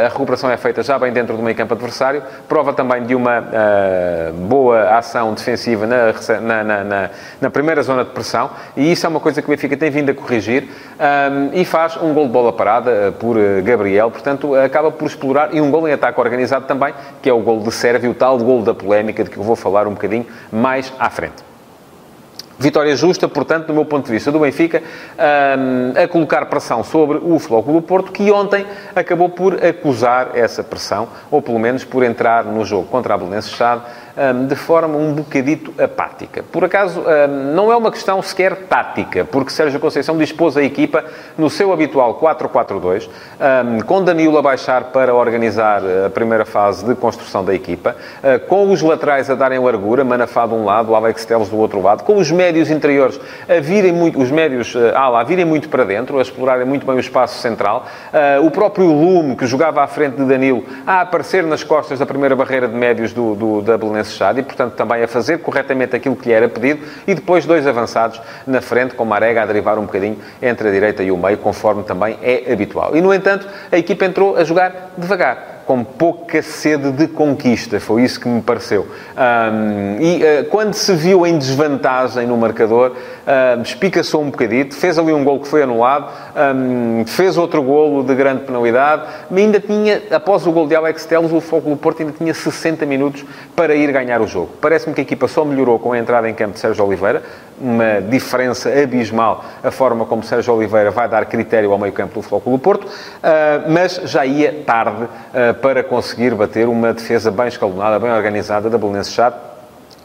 a 0.05 0.09
recuperação 0.09 0.51
é 0.51 0.57
feita 0.57 0.83
já 0.83 0.99
bem 0.99 1.13
dentro 1.13 1.37
do 1.37 1.43
meio 1.43 1.57
campo 1.57 1.75
adversário, 1.75 2.23
prova 2.49 2.73
também 2.73 3.05
de 3.05 3.15
uma 3.15 3.45
boa 4.49 4.97
ação 4.97 5.33
defensiva 5.35 5.87
na, 5.87 6.13
na, 6.41 6.85
na, 6.85 7.11
na, 7.41 7.51
primeira 7.51 7.83
zona 7.83 8.05
de 8.05 8.11
pressão, 8.11 8.51
e 8.77 8.91
isso 8.91 9.07
é 9.07 9.09
uma 9.09 9.21
coisa 9.21 9.41
que 9.41 9.49
o 9.49 9.51
Benfica 9.51 9.77
tem 9.77 9.91
vindo 9.91 10.11
a 10.11 10.15
corrigir, 10.15 10.69
um, 10.99 11.51
e 11.53 11.65
faz 11.65 11.97
um 11.97 12.13
gol 12.13 12.27
de 12.27 12.33
bola 12.33 12.53
parada 12.56 13.14
por 13.19 13.37
Gabriel, 13.62 14.11
portanto, 14.11 14.55
acaba 14.55 14.91
por 14.91 15.06
explorar, 15.06 15.55
e 15.55 15.61
um 15.61 15.70
gol 15.70 15.87
em 15.87 15.93
ataque 15.93 16.20
organizado 16.20 16.67
também, 16.67 16.93
que 17.23 17.29
é 17.29 17.32
o 17.32 17.41
gol 17.41 17.61
de 17.61 17.70
Sérvia, 17.70 18.11
o 18.11 18.14
tal 18.14 18.38
gol 18.38 18.62
da 18.62 18.75
polémica, 18.75 19.23
de 19.23 19.31
que 19.31 19.37
eu 19.37 19.43
vou 19.43 19.55
falar 19.55 19.87
um 19.87 19.93
bocadinho 19.93 20.26
mais 20.50 20.93
à 20.99 21.08
frente. 21.11 21.56
Vitória 22.58 22.97
justa, 22.97 23.29
portanto, 23.29 23.67
do 23.67 23.75
meu 23.75 23.85
ponto 23.85 24.06
de 24.06 24.12
vista, 24.12 24.32
do 24.32 24.38
Benfica, 24.38 24.82
a 26.03 26.08
colocar 26.08 26.47
pressão 26.47 26.82
sobre 26.82 27.19
o 27.23 27.38
Flóculo 27.38 27.82
Porto, 27.82 28.12
que 28.12 28.31
ontem 28.31 28.67
acabou 28.94 29.29
por 29.29 29.62
acusar 29.64 30.31
essa 30.35 30.64
pressão, 30.64 31.08
ou 31.31 31.43
pelo 31.43 31.58
menos 31.58 31.85
por 31.85 32.03
entrar 32.03 32.44
no 32.44 32.64
jogo 32.64 32.87
contra 32.87 33.14
a 33.14 33.19
Belenenses 33.19 33.50
Chade 33.50 33.82
de 34.49 34.56
forma 34.56 34.97
um 34.97 35.12
bocadito 35.12 35.75
apática. 35.79 36.43
Por 36.43 36.64
acaso, 36.64 37.05
não 37.53 37.70
é 37.70 37.76
uma 37.76 37.91
questão 37.91 38.23
sequer 38.23 38.56
tática, 38.56 39.26
porque 39.26 39.50
Sérgio 39.50 39.79
Conceição 39.79 40.17
dispôs 40.17 40.56
a 40.56 40.62
equipa 40.62 41.05
no 41.37 41.50
seu 41.50 41.70
habitual 41.70 42.19
4-4-2, 42.19 43.08
com 43.85 44.03
Danilo 44.03 44.38
a 44.38 44.43
baixar 44.43 44.85
para 44.85 45.14
organizar 45.14 45.82
a 46.06 46.08
primeira 46.08 46.47
fase 46.47 46.87
de 46.87 46.94
construção 46.94 47.44
da 47.44 47.55
equipa, 47.55 47.94
ah, 48.23 48.38
com 48.38 48.70
os 48.70 48.81
laterais 48.81 49.29
a 49.29 49.35
darem 49.35 49.58
largura, 49.58 50.03
Manafá 50.03 50.47
de 50.47 50.55
um 50.55 50.64
lado, 50.64 50.94
Alex 50.94 51.25
Teles 51.26 51.50
do 51.50 51.58
outro 51.58 51.82
lado, 51.82 52.03
com 52.03 52.17
os 52.17 52.31
médios 52.31 52.45
interiores 52.70 53.19
a 53.48 53.60
virem 53.60 53.93
muito, 53.93 54.20
os 54.20 54.31
médios 54.31 54.75
ah, 54.94 55.08
lá, 55.08 55.20
a 55.20 55.25
virem 55.25 55.44
muito 55.44 55.69
para 55.69 55.84
dentro, 55.84 56.19
a 56.19 56.22
explorarem 56.22 56.66
muito 56.66 56.87
bem 56.87 56.96
o 56.96 57.00
espaço 57.00 57.40
central, 57.40 57.87
ah, 58.12 58.40
o 58.40 58.50
próprio 58.50 58.87
Lume, 58.87 59.37
que 59.37 59.46
jogava 59.46 59.82
à 59.82 59.87
frente 59.87 60.16
de 60.16 60.25
Danilo, 60.25 60.64
a 60.87 61.00
aparecer 61.00 61.43
nas 61.44 61.62
costas 61.62 61.98
da 61.98 62.06
primeira 62.06 62.37
barreira 62.37 62.69
de 62.69 62.75
médios 62.75 63.12
do, 63.12 63.34
do, 63.34 63.62
da 63.62 63.76
Belenense 63.76 64.16
e, 64.37 64.43
portanto, 64.43 64.75
também 64.75 65.02
a 65.02 65.08
fazer 65.08 65.38
corretamente 65.38 65.94
aquilo 65.94 66.16
que 66.16 66.28
lhe 66.28 66.34
era 66.34 66.48
pedido, 66.48 66.84
e 67.06 67.14
depois 67.14 67.44
dois 67.44 67.66
avançados 67.66 68.20
na 68.46 68.60
frente, 68.60 68.94
com 68.94 69.04
Marega 69.04 69.43
a 69.43 69.46
derivar 69.46 69.78
um 69.78 69.82
bocadinho 69.82 70.19
entre 70.40 70.69
a 70.69 70.72
direita 70.72 71.02
e 71.02 71.10
o 71.10 71.16
meio, 71.16 71.38
conforme 71.38 71.82
também 71.82 72.19
é 72.22 72.52
habitual. 72.52 72.96
E, 72.96 73.00
no 73.00 73.12
entanto, 73.12 73.46
a 73.70 73.76
equipa 73.76 74.04
entrou 74.04 74.37
a 74.37 74.44
jogar 74.44 74.93
devagar 74.96 75.56
com 75.67 75.83
pouca 75.83 76.41
sede 76.43 76.93
de 76.93 77.09
conquista, 77.09 77.81
foi 77.81 78.05
isso 78.05 78.21
que 78.21 78.29
me 78.29 78.41
pareceu. 78.41 78.87
Um, 79.17 80.01
e 80.01 80.23
uh, 80.23 80.45
quando 80.49 80.75
se 80.75 80.95
viu 80.95 81.27
em 81.27 81.37
desvantagem 81.37 82.25
no 82.25 82.37
marcador, 82.37 82.93
uh, 82.93 83.61
espicaçou 83.61 84.23
um 84.23 84.31
bocadito, 84.31 84.77
fez 84.77 84.96
ali 84.96 85.13
um 85.13 85.25
gol 85.25 85.41
que 85.41 85.49
foi 85.49 85.65
anulado, 85.65 86.08
um, 86.55 87.05
fez 87.05 87.37
outro 87.37 87.61
golo 87.65 88.05
de 88.05 88.15
grande 88.15 88.44
penalidade, 88.44 89.03
mas 89.29 89.41
ainda 89.41 89.58
tinha, 89.58 90.03
após 90.13 90.46
o 90.46 90.53
gol 90.53 90.69
de 90.69 90.77
Alex 90.77 91.05
Telles, 91.05 91.32
o 91.32 91.41
Foco 91.41 91.69
do 91.69 91.77
Porto 91.77 92.01
ainda 92.01 92.13
tinha 92.13 92.32
60 92.32 92.87
minutos 92.87 93.25
para 93.56 93.75
ir 93.75 93.91
ganhar 93.91 94.20
o 94.20 94.27
jogo. 94.29 94.51
Parece-me 94.61 94.94
que 94.94 95.01
a 95.01 95.03
equipa 95.03 95.27
só 95.27 95.44
melhorou 95.44 95.81
com 95.81 95.93
a 95.93 95.99
entrada 95.99 96.31
em 96.31 96.35
campo 96.35 96.53
de 96.53 96.61
Sérgio 96.61 96.85
Oliveira, 96.87 97.25
uma 97.60 98.01
diferença 98.01 98.69
abismal 98.70 99.44
a 99.63 99.70
forma 99.70 100.05
como 100.05 100.22
Sérgio 100.22 100.55
Oliveira 100.55 100.91
vai 100.91 101.08
dar 101.08 101.25
critério 101.27 101.72
ao 101.72 101.79
meio-campo 101.79 102.20
do 102.20 102.51
do 102.51 102.58
Porto, 102.58 102.86
ah, 103.22 103.65
mas 103.69 104.01
já 104.05 104.25
ia 104.25 104.63
tarde 104.65 105.08
ah, 105.34 105.55
para 105.55 105.82
conseguir 105.82 106.34
bater 106.34 106.69
uma 106.69 106.93
defesa 106.93 107.31
bem 107.31 107.48
escalonada, 107.48 107.98
bem 107.98 108.10
organizada 108.10 108.69
da 108.69 108.79
Belenenses 108.79 109.13
Chade 109.13 109.36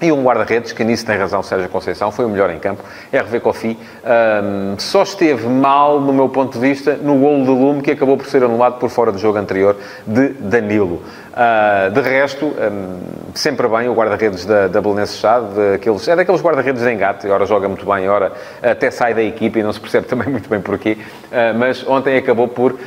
e 0.02 0.12
um 0.12 0.24
guarda-redes, 0.24 0.72
que 0.72 0.84
nisso 0.84 1.06
tem 1.06 1.16
razão 1.16 1.44
Sérgio 1.44 1.70
Conceição, 1.70 2.12
foi 2.12 2.26
o 2.26 2.30
melhor 2.30 2.50
em 2.50 2.58
campo, 2.58 2.84
RV 3.14 3.40
Kofi, 3.40 3.78
um, 4.04 4.80
só 4.80 5.04
esteve 5.04 5.48
mal, 5.48 6.02
no 6.02 6.12
meu 6.12 6.28
ponto 6.28 6.54
de 6.54 6.60
vista, 6.60 6.96
no 6.96 7.20
golo 7.20 7.44
de 7.44 7.52
Lume, 7.52 7.82
que 7.84 7.92
acabou 7.92 8.18
por 8.18 8.26
ser 8.26 8.44
anulado 8.44 8.80
por 8.80 8.90
fora 8.90 9.12
do 9.12 9.20
jogo 9.20 9.38
anterior 9.38 9.78
de 10.08 10.30
Danilo. 10.30 11.04
Uh, 11.32 11.90
de 11.92 12.02
resto, 12.02 12.46
um, 12.46 13.00
sempre 13.34 13.66
bem 13.70 13.88
o 13.88 13.94
guarda-redes 13.94 14.46
da, 14.46 14.68
da 14.68 14.82
Belenenses 14.82 15.18
Chade, 15.18 15.48
daqueles, 15.72 16.06
é 16.06 16.14
daqueles 16.14 16.42
guarda-redes 16.42 16.84
de 16.84 16.92
engate, 16.92 17.26
ora 17.30 17.46
joga 17.46 17.70
muito 17.70 17.86
bem, 17.86 18.10
ora 18.10 18.34
até 18.62 18.92
sai 18.92 19.14
da 19.14 19.24
equipa 19.24 19.60
e 19.60 19.64
não 19.64 19.72
se 19.72 19.80
percebe 19.80 20.08
também 20.12 20.28
muito 20.28 20.50
bem 20.50 20.60
porquê, 20.60 20.98
uh, 21.32 21.58
mas 21.58 21.88
ontem 21.88 22.18
acabou 22.18 22.50
por 22.50 22.74
uh, 22.74 22.78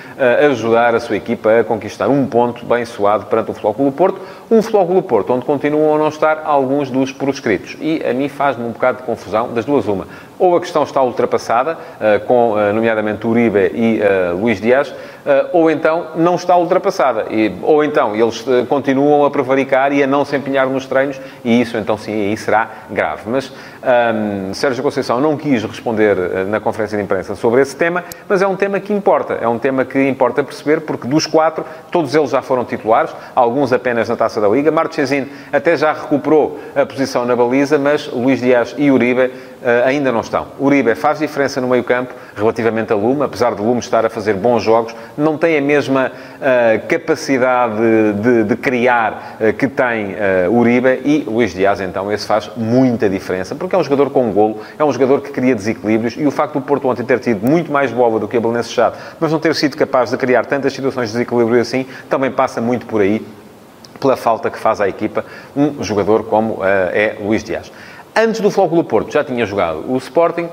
ajudar 0.51 0.95
a 0.95 1.01
sua 1.01 1.17
equipa 1.17 1.61
a 1.61 1.65
conquistar 1.65 2.09
um 2.09 2.27
ponto 2.27 2.67
bem 2.67 2.85
suado 2.85 3.25
perante 3.27 3.51
o 3.51 3.55
Flóculo 3.55 3.91
Porto, 3.91 4.21
um 4.51 4.61
Flóculo 4.61 5.03
Porto 5.03 5.33
onde 5.33 5.47
continuam 5.47 5.95
a 5.95 5.99
não 5.99 6.09
estar 6.09 6.43
alguns 6.45 6.91
dos 6.91 7.13
proscritos. 7.13 7.79
E 7.81 8.05
a 8.05 8.13
mim 8.13 8.29
faz-me 8.29 8.65
um 8.65 8.73
bocado 8.73 8.99
de 8.99 9.05
confusão, 9.05 9.55
das 9.55 9.65
duas 9.65 9.89
uma 9.89 10.07
ou 10.45 10.57
a 10.57 10.61
questão 10.61 10.83
está 10.83 11.03
ultrapassada, 11.03 11.79
com 12.27 12.55
nomeadamente 12.75 13.27
Uribe 13.27 13.71
e 13.75 14.01
Luís 14.39 14.61
Dias, 14.61 14.95
ou 15.53 15.71
então 15.71 16.09
não 16.17 16.35
está 16.35 16.55
ultrapassada. 16.57 17.27
E, 17.31 17.55
ou 17.63 17.83
então 17.83 18.15
eles 18.15 18.45
continuam 18.69 19.25
a 19.25 19.31
prevaricar 19.31 19.91
e 19.93 20.03
a 20.03 20.07
não 20.07 20.25
se 20.25 20.37
empenhar 20.37 20.67
nos 20.67 20.87
treinos, 20.87 21.19
e 21.43 21.61
isso 21.61 21.79
então 21.79 21.97
sim, 21.97 22.13
aí 22.13 22.37
será 22.37 22.69
grave. 22.91 23.23
Mas 23.27 23.51
um, 23.51 24.53
Sérgio 24.53 24.83
Conceição 24.83 25.21
não 25.21 25.37
quis 25.37 25.63
responder 25.65 26.17
na 26.47 26.61
conferência 26.61 26.99
de 26.99 27.05
imprensa 27.05 27.35
sobre 27.35 27.63
esse 27.63 27.75
tema, 27.75 28.05
mas 28.29 28.43
é 28.43 28.47
um 28.47 28.57
tema 28.57 28.79
que 28.81 28.93
importa. 28.93 29.39
É 29.41 29.49
um 29.49 29.59
tema 29.59 29.85
que 29.85 30.09
importa 30.09 30.45
perceber, 30.45 30.83
porque 30.83 31.09
dos 31.09 31.27
quatro, 31.27 31.65
todos 31.91 32.15
eles 32.15 32.31
já 32.31 32.43
foram 32.43 32.65
titulares, 32.65 33.15
alguns 33.35 33.73
apenas 33.73 34.09
na 34.11 34.17
Taça 34.17 34.43
da 34.43 34.49
Liga. 34.49 34.71
Marchesín 34.71 35.27
até 35.51 35.75
já 35.75 35.93
recuperou 35.93 36.59
a 36.77 36.85
posição 36.85 37.25
na 37.25 37.35
baliza, 37.35 37.79
mas 37.79 38.09
Luís 38.09 38.41
Dias 38.41 38.75
e 38.77 38.91
Uribe 38.91 39.33
ainda 39.85 40.13
não 40.13 40.21
estão. 40.21 40.47
Uribe 40.59 40.95
faz 40.95 41.19
diferença 41.19 41.61
no 41.61 41.69
meio-campo 41.69 42.15
relativamente 42.37 42.93
a 42.93 42.97
Lume, 42.97 43.23
apesar 43.23 43.55
de 43.55 43.63
Lume 43.63 43.81
estar 43.81 44.05
a 44.05 44.11
fazer 44.11 44.35
bons 44.35 44.63
jogos, 44.63 44.95
não 45.17 45.39
tem 45.39 45.57
a 45.57 45.61
mesma 45.61 46.11
uh, 46.11 46.87
capacidade 46.87 47.77
de, 48.21 48.45
de 48.45 48.57
criar 48.57 49.37
uh, 49.41 49.53
que 49.53 49.69
tem 49.69 50.17
Uribe 50.51 51.01
e 51.05 51.25
Luís 51.27 51.55
Dias, 51.55 51.81
então, 51.81 52.11
esse 52.13 52.27
faz 52.27 52.51
muita 52.57 53.09
diferença, 53.09 53.55
porque 53.55 53.75
é 53.75 53.79
um 53.79 53.85
jogador 53.85 54.11
com 54.11 54.31
golo, 54.33 54.61
é 54.79 54.85
um 54.85 54.93
jogador 54.93 55.21
que 55.21 55.31
cria 55.31 55.55
desequilíbrios 55.55 56.15
e 56.17 56.27
o 56.27 56.31
facto 56.31 56.55
do 56.55 56.61
Porto 56.61 56.89
ontem 56.89 57.05
ter 57.05 57.19
tido 57.19 57.47
muito 57.47 57.73
mais 57.73 57.91
bola 57.91 58.19
do 58.19 58.29
que 58.29 58.37
a 58.37 58.41
Belenenses 58.41 58.73
Chade, 58.73 58.97
mas 59.19 59.33
não 59.33 59.39
ter 59.39 59.55
sido 59.55 59.77
capaz 59.77 60.11
de 60.11 60.17
criar 60.17 60.47
tantas 60.47 60.73
situações 60.73 61.09
de 61.09 61.15
desequilíbrio 61.15 61.61
assim, 61.61 61.87
também 62.09 62.31
passa 62.31 62.61
muito 62.61 62.87
por 62.87 63.01
aí 63.01 63.25
pela 64.01 64.17
falta 64.17 64.51
que 64.51 64.59
faz 64.59 64.81
à 64.81 64.89
equipa 64.89 65.25
um 65.57 65.83
jogador 65.83 66.25
como 66.25 66.55
uh, 66.55 66.65
é 66.93 67.17
Luís 67.21 67.43
Dias. 67.43 67.73
Antes 68.17 68.41
do 68.41 68.49
Flóculo 68.49 68.85
Porto 68.85 69.13
já 69.13 69.25
tinha 69.25 69.45
jogado 69.45 69.91
o 69.91 69.97
Sporting 69.97 70.45
uh, 70.45 70.51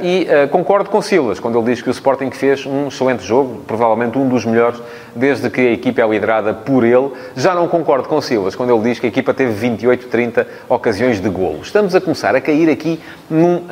e 0.00 0.26
uh, 0.26 0.48
concordo 0.48 0.88
com 0.88 1.02
Silas 1.02 1.38
quando 1.38 1.58
ele 1.58 1.66
diz 1.66 1.82
que 1.82 1.90
o 1.90 1.92
Sporting 1.92 2.30
fez 2.30 2.64
um 2.64 2.88
excelente 2.88 3.22
jogo, 3.22 3.60
provavelmente 3.66 4.16
um 4.16 4.26
dos 4.26 4.46
melhores 4.46 4.80
desde 5.14 5.50
que 5.50 5.60
a 5.60 5.72
equipa 5.72 6.00
é 6.00 6.08
liderada 6.08 6.54
por 6.54 6.84
ele. 6.84 7.10
Já 7.36 7.54
não 7.54 7.68
concordo 7.68 8.08
com 8.08 8.18
Silas 8.22 8.56
quando 8.56 8.74
ele 8.74 8.82
diz 8.84 8.98
que 8.98 9.04
a 9.04 9.08
equipa 9.10 9.34
teve 9.34 9.52
28, 9.52 10.06
30 10.06 10.46
ocasiões 10.66 11.20
de 11.20 11.28
golo. 11.28 11.60
Estamos 11.60 11.94
a 11.94 12.00
começar 12.00 12.34
a 12.34 12.40
cair 12.40 12.70
aqui 12.70 12.98
num, 13.28 13.64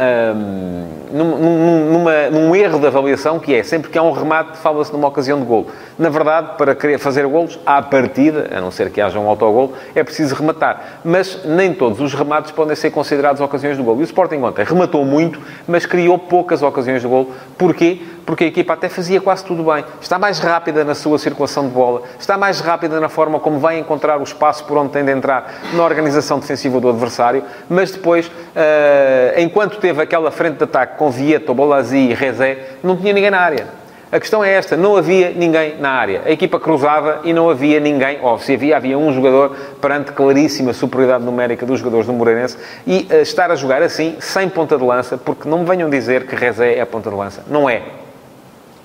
num, 1.11 1.39
num, 1.39 1.93
numa, 1.93 2.31
num 2.31 2.55
erro 2.55 2.79
de 2.79 2.87
avaliação 2.87 3.39
que 3.39 3.55
é 3.55 3.63
sempre 3.63 3.91
que 3.91 3.97
há 3.97 4.03
um 4.03 4.13
remate 4.13 4.59
fala-se 4.59 4.93
numa 4.93 5.09
ocasião 5.09 5.39
de 5.39 5.47
golo. 5.47 5.69
Na 5.99 6.11
verdade, 6.11 6.51
para 6.59 6.75
querer 6.75 6.99
fazer 6.99 7.27
golos, 7.27 7.59
à 7.65 7.81
partida, 7.81 8.49
a 8.53 8.61
não 8.61 8.71
ser 8.71 8.91
que 8.91 9.01
haja 9.01 9.19
um 9.19 9.27
autogolo, 9.27 9.73
é 9.95 10.05
preciso 10.05 10.35
rematar. 10.35 11.01
Mas 11.03 11.45
nem 11.47 11.73
todos 11.73 12.01
os 12.01 12.13
remates 12.13 12.51
podem 12.51 12.77
ser 12.77 12.91
considerados 12.91 13.06
ocasiões 13.41 13.77
de 13.77 13.83
golo. 13.83 14.01
E 14.01 14.03
o 14.03 14.05
Sporting 14.05 14.37
ontem 14.37 14.65
rematou 14.65 15.05
muito, 15.05 15.41
mas 15.67 15.87
criou 15.87 16.19
poucas 16.19 16.63
ocasiões 16.63 17.03
de 17.03 17.09
golo. 17.09 17.33
Porquê? 17.59 18.01
Porque 18.25 18.45
a 18.45 18.47
equipa 18.47 18.73
até 18.73 18.89
fazia 18.89 19.21
quase 19.21 19.45
tudo 19.45 19.65
bem. 19.65 19.85
Está 20.01 20.19
mais 20.19 20.39
rápida 20.39 20.85
na 20.85 20.95
sua 20.95 21.19
circulação 21.19 21.69
de 21.69 21.75
bola, 21.75 22.03
está 22.19 22.37
mais 22.37 22.61
rápida 22.61 22.99
na 23.01 23.09
forma 23.09 23.39
como 23.39 23.59
vai 23.59 23.79
encontrar 23.79 24.19
o 24.19 24.23
espaço 24.23 24.65
por 24.65 24.77
onde 24.77 24.91
tem 24.91 25.05
de 25.05 25.13
entrar 25.13 25.61
na 25.73 25.85
organização 25.85 26.39
defensiva 26.39 26.81
do 26.81 26.89
adversário, 26.89 27.43
mas 27.69 27.91
depois, 27.91 28.27
uh, 28.27 29.39
enquanto 29.39 29.79
teve 29.79 30.03
aquela 30.03 30.31
frente 30.31 30.57
de 30.57 30.65
ataque 30.65 30.99
com 30.99 31.11
Vieto, 31.11 31.55
Bolazzi 31.55 31.97
e 31.97 32.15
Rezé, 32.15 32.77
não 32.83 32.97
tinha 32.97 33.13
ninguém 33.13 33.31
na 33.31 33.41
área. 33.41 33.86
A 34.11 34.21
questão 34.21 34.45
é 34.45 34.53
esta: 34.53 34.77
não 34.77 34.97
havia 34.97 35.31
ninguém 35.31 35.77
na 35.79 35.91
área. 35.91 36.23
A 36.25 36.31
equipa 36.31 36.61
cruzava 36.61 37.21
e 37.25 37.33
não 37.33 37.51
havia 37.51 37.81
ninguém, 37.81 38.19
ou 38.23 38.39
se 38.39 38.55
havia, 38.55 38.77
havia 38.77 38.97
um 38.97 39.13
jogador 39.13 39.57
perante 39.81 40.13
claríssima 40.13 40.73
superioridade 40.73 41.25
numérica 41.25 41.67
dos 41.67 41.81
jogadores 41.81 42.07
do 42.07 42.13
Moreirense 42.13 42.57
e 42.87 43.09
uh, 43.11 43.17
estar 43.17 43.51
a 43.51 43.57
jogar 43.57 43.83
assim, 43.83 44.17
sem 44.21 44.49
ponta 44.49 44.77
de 44.77 44.85
lança, 44.85 45.19
porque 45.19 45.49
não 45.49 45.59
me 45.59 45.65
venham 45.65 45.91
dizer 45.91 46.27
que 46.27 46.37
Rezé 46.37 46.75
é 46.75 46.81
a 46.81 46.87
ponta 46.87 47.11
de 47.11 47.17
lança. 47.17 47.43
Não 47.49 47.69
é. 47.69 47.83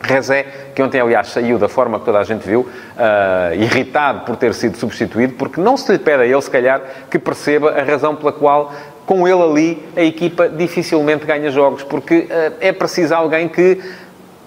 Rezé, 0.04 0.46
que 0.74 0.82
ontem, 0.82 1.00
aliás, 1.00 1.28
saiu 1.28 1.60
da 1.60 1.70
forma 1.70 2.00
que 2.00 2.06
toda 2.06 2.18
a 2.18 2.24
gente 2.24 2.42
viu, 2.48 2.62
uh, 2.62 3.54
irritado 3.54 4.22
por 4.22 4.36
ter 4.36 4.52
sido 4.56 4.76
substituído, 4.76 5.34
porque 5.34 5.62
não 5.62 5.78
se 5.78 5.92
lhe 5.92 6.00
pede 6.00 6.24
a 6.24 6.26
ele, 6.26 6.42
se 6.42 6.50
calhar, 6.50 6.82
que 7.10 7.20
perceba 7.20 7.70
a 7.80 7.84
razão 7.84 8.16
pela 8.16 8.32
qual, 8.32 8.74
com 9.06 9.28
ele 9.28 9.42
ali, 9.44 9.90
a 9.96 10.02
equipa 10.02 10.50
dificilmente 10.50 11.24
ganha 11.24 11.52
jogos, 11.52 11.84
porque 11.84 12.20
uh, 12.20 12.54
é 12.60 12.72
preciso 12.72 13.14
alguém 13.14 13.48
que 13.48 13.80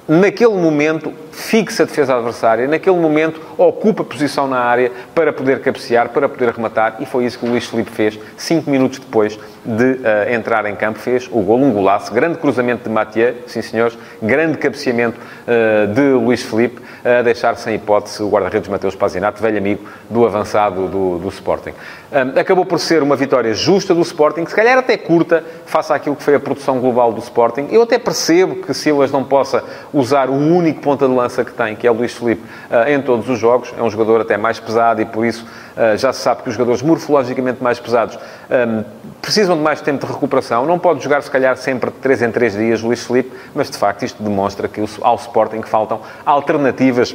naquele 0.07 0.55
momento, 0.55 1.13
fixa 1.33 1.83
a 1.83 1.87
defesa 1.87 2.15
adversária, 2.15 2.69
naquele 2.69 2.97
momento, 2.97 3.41
ocupa 3.57 4.05
posição 4.05 4.47
na 4.47 4.59
área 4.59 4.93
para 5.15 5.33
poder 5.33 5.61
cabecear, 5.61 6.09
para 6.11 6.29
poder 6.29 6.51
rematar, 6.51 6.97
e 7.01 7.07
foi 7.07 7.25
isso 7.25 7.39
que 7.39 7.47
o 7.47 7.49
Luís 7.49 7.67
Felipe 7.67 7.91
fez, 7.91 8.19
cinco 8.37 8.71
minutos 8.71 8.99
depois 8.99 9.39
de 9.65 9.85
uh, 9.85 10.33
entrar 10.33 10.67
em 10.67 10.77
campo, 10.77 10.99
fez 10.99 11.29
o 11.33 11.41
gol, 11.41 11.59
um 11.59 11.73
golaço, 11.73 12.13
grande 12.13 12.39
cruzamento 12.39 12.85
de 12.85 12.91
Mathieu, 12.91 13.35
sim 13.47 13.63
senhores, 13.63 13.97
grande 14.23 14.59
cabeceamento 14.59 15.19
uh, 15.19 15.93
de 15.93 16.13
Luís 16.13 16.43
Felipe, 16.43 16.83
a 17.05 17.21
deixar 17.21 17.57
sem 17.57 17.75
hipótese 17.75 18.23
o 18.23 18.29
guarda-redes 18.31 18.69
Mateus 18.69 18.95
Pazinato, 18.95 19.43
velho 19.43 19.59
amigo 19.59 19.87
do 20.09 20.25
avançado 20.25 20.89
do, 20.89 21.19
do 21.19 21.29
Sporting. 21.29 21.73
Um, 22.11 22.41
acabou 22.41 22.65
por 22.65 22.79
ser 22.79 23.03
uma 23.03 23.15
vitória 23.15 23.53
justa 23.53 23.95
do 23.95 24.01
Sporting, 24.01 24.47
se 24.47 24.55
calhar 24.55 24.79
até 24.79 24.97
curta, 24.97 25.45
face 25.67 25.93
àquilo 25.93 26.17
que 26.17 26.23
foi 26.23 26.35
a 26.35 26.41
produção 26.41 26.81
global 26.81 27.13
do 27.13 27.21
Sporting. 27.21 27.69
Eu 27.71 27.83
até 27.83 27.99
percebo 27.99 28.57
que 28.57 28.73
Silas 28.73 29.11
não 29.11 29.23
possa 29.23 29.63
usar 29.95 30.29
o 30.29 30.35
único 30.35 30.81
ponta 30.81 31.07
de 31.07 31.15
lança 31.15 31.45
que 31.45 31.53
tem, 31.53 31.77
que 31.77 31.87
é 31.87 31.91
o 31.91 31.95
Luís 31.95 32.13
Felipe, 32.13 32.43
uh, 32.71 32.89
em 32.89 33.01
todos 33.01 33.29
os 33.29 33.39
jogos. 33.39 33.73
É 33.79 33.83
um 33.83 33.89
jogador 33.89 34.21
até 34.21 34.37
mais 34.37 34.59
pesado 34.59 35.01
e 35.01 35.05
por 35.05 35.25
isso 35.25 35.47
uh, 35.77 35.97
já 35.97 36.13
se 36.13 36.21
sabe 36.21 36.43
que 36.43 36.49
os 36.49 36.55
jogadores 36.55 36.83
morfologicamente 36.83 37.63
mais 37.63 37.79
pesados 37.79 38.19
um, 38.51 38.85
precisam 39.23 39.57
de 39.57 39.63
mais 39.63 39.81
tempo 39.81 40.05
de 40.05 40.13
recuperação. 40.13 40.67
Não 40.67 40.79
pode 40.79 41.03
jogar, 41.03 41.23
se 41.23 41.31
calhar, 41.31 41.57
sempre 41.57 41.91
de 41.91 41.97
3 41.99 42.23
em 42.23 42.31
3 42.31 42.53
dias, 42.55 42.83
Luís 42.83 43.07
Felipe, 43.07 43.33
mas 43.55 43.71
de 43.71 43.79
facto 43.79 44.05
isto 44.05 44.23
demonstra 44.23 44.69
que 44.69 44.83
ao 45.01 45.15
Sporting 45.15 45.63
faltam 45.63 46.01
alternativas 46.27 47.15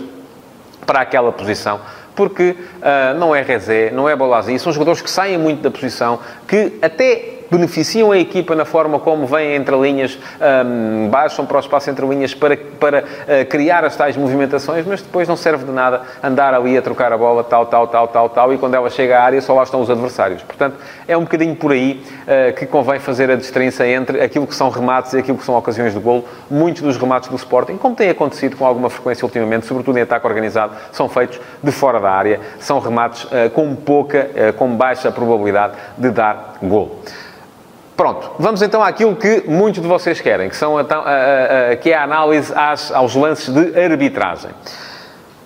para 0.86 1.02
aquela 1.02 1.32
posição 1.32 1.80
porque 2.16 2.50
uh, 2.52 3.18
não 3.18 3.34
é 3.34 3.42
Rezé, 3.42 3.92
não 3.92 4.10
é 4.10 4.14
Bolazzi, 4.14 4.60
são 4.60 4.74
jogadores 4.74 5.02
que 5.02 5.10
saem 5.10 5.38
muito 5.38 5.62
da 5.62 5.72
posição, 5.72 6.20
que 6.46 6.78
até 6.82 7.39
beneficiam 7.50 8.12
a 8.12 8.18
equipa 8.18 8.56
na 8.56 8.66
forma 8.66 9.00
como 9.00 9.26
vêm 9.26 9.56
entre 9.56 9.76
linhas, 9.76 10.18
um, 10.66 11.10
baixam 11.10 11.46
para 11.46 11.58
o 11.58 11.60
espaço 11.60 11.90
entre 11.90 12.06
linhas 12.06 12.34
para, 12.34 12.56
para 12.58 13.00
uh, 13.00 13.46
criar 13.50 13.84
as 13.84 13.96
tais 13.96 14.16
movimentações, 14.16 14.86
mas 14.86 15.02
depois 15.02 15.28
não 15.28 15.36
serve 15.36 15.66
de 15.66 15.72
nada 15.72 16.02
andar 16.24 16.54
ali 16.54 16.78
a 16.78 16.82
trocar 16.82 17.12
a 17.12 17.18
bola, 17.18 17.44
tal, 17.44 17.66
tal, 17.66 17.88
tal, 17.88 18.08
tal, 18.08 18.30
tal, 18.30 18.54
e 18.54 18.58
quando 18.58 18.76
ela 18.76 18.90
chega 18.90 19.20
à 19.20 19.24
área 19.24 19.42
só 19.42 19.54
lá 19.54 19.64
estão 19.64 19.82
os 19.82 19.90
adversários. 19.90 20.44
Portanto, 20.44 20.78
é 21.08 21.18
um 21.18 21.22
bocadinho 21.22 21.56
por 21.56 21.72
aí 21.72 22.04
uh, 22.24 22.54
que 22.54 22.66
convém 22.66 23.00
fazer 23.00 23.30
a 23.32 23.36
distinção 23.36 23.86
entre 23.86 24.22
aquilo 24.22 24.46
que 24.46 24.56
são 24.56 24.70
remates 24.70 25.14
e 25.14 25.18
aquilo 25.18 25.38
que 25.38 25.44
são 25.44 25.58
ocasiões 25.58 25.94
de 25.94 26.00
golo. 26.00 26.26
Muitos 26.50 26.82
dos 26.82 26.98
remates 26.98 27.30
do 27.30 27.36
Sporting, 27.36 27.78
como 27.78 27.96
tem 27.96 28.10
acontecido 28.10 28.56
com 28.56 28.66
alguma 28.66 28.90
frequência 28.90 29.26
ultimamente, 29.26 29.66
sobretudo 29.66 29.98
em 29.98 30.02
ataque 30.02 30.26
organizado, 30.26 30.76
são 30.92 31.10
feitos 31.10 31.40
de 31.62 31.72
fora 31.72 32.00
da 32.00 32.12
área, 32.12 32.40
são 32.60 32.80
remates 32.80 33.24
uh, 33.26 33.50
com 33.54 33.76
pouca, 33.76 34.30
com 34.58 34.76
baixa 34.76 35.12
probabilidade 35.12 35.74
de 35.98 36.10
dar 36.10 36.56
golo. 36.62 37.00
Pronto, 38.00 38.32
vamos 38.40 38.62
então 38.62 38.82
àquilo 38.82 39.14
que 39.14 39.44
muitos 39.46 39.82
de 39.82 39.88
vocês 39.90 40.22
querem, 40.22 40.48
que, 40.48 40.56
são, 40.56 40.80
então, 40.80 41.02
a, 41.02 41.10
a, 41.10 41.72
a, 41.72 41.76
que 41.76 41.92
é 41.92 41.98
a 41.98 42.04
análise 42.04 42.54
às, 42.56 42.94
aos 42.94 43.14
lances 43.14 43.54
de 43.54 43.78
arbitragem. 43.78 44.52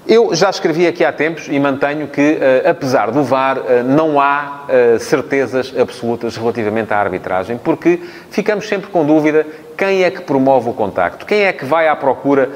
Eu 0.08 0.36
já 0.36 0.52
escrevi 0.52 0.86
aqui 0.86 1.04
há 1.04 1.12
tempos 1.12 1.48
e 1.48 1.60
mantenho 1.60 2.08
que, 2.10 2.22
uh, 2.34 2.70
apesar 2.70 3.10
do 3.10 3.24
VAR, 3.24 3.58
uh, 3.58 3.84
não 3.84 4.22
há 4.22 4.66
uh, 4.68 5.00
certezas 5.00 5.74
absolutas 5.76 6.38
relativamente 6.38 6.94
à 6.94 6.98
arbitragem, 7.00 7.58
porque 7.58 8.00
ficamos 8.30 8.68
sempre 8.68 8.92
com 8.92 9.04
dúvida 9.04 9.48
quem 9.78 10.04
é 10.04 10.12
que 10.12 10.22
promove 10.22 10.70
o 10.70 10.74
contacto? 10.74 11.26
Quem 11.26 11.44
é 11.44 11.54
que 11.54 11.66
vai 11.66 11.88
à 11.88 11.96
procura 11.96 12.50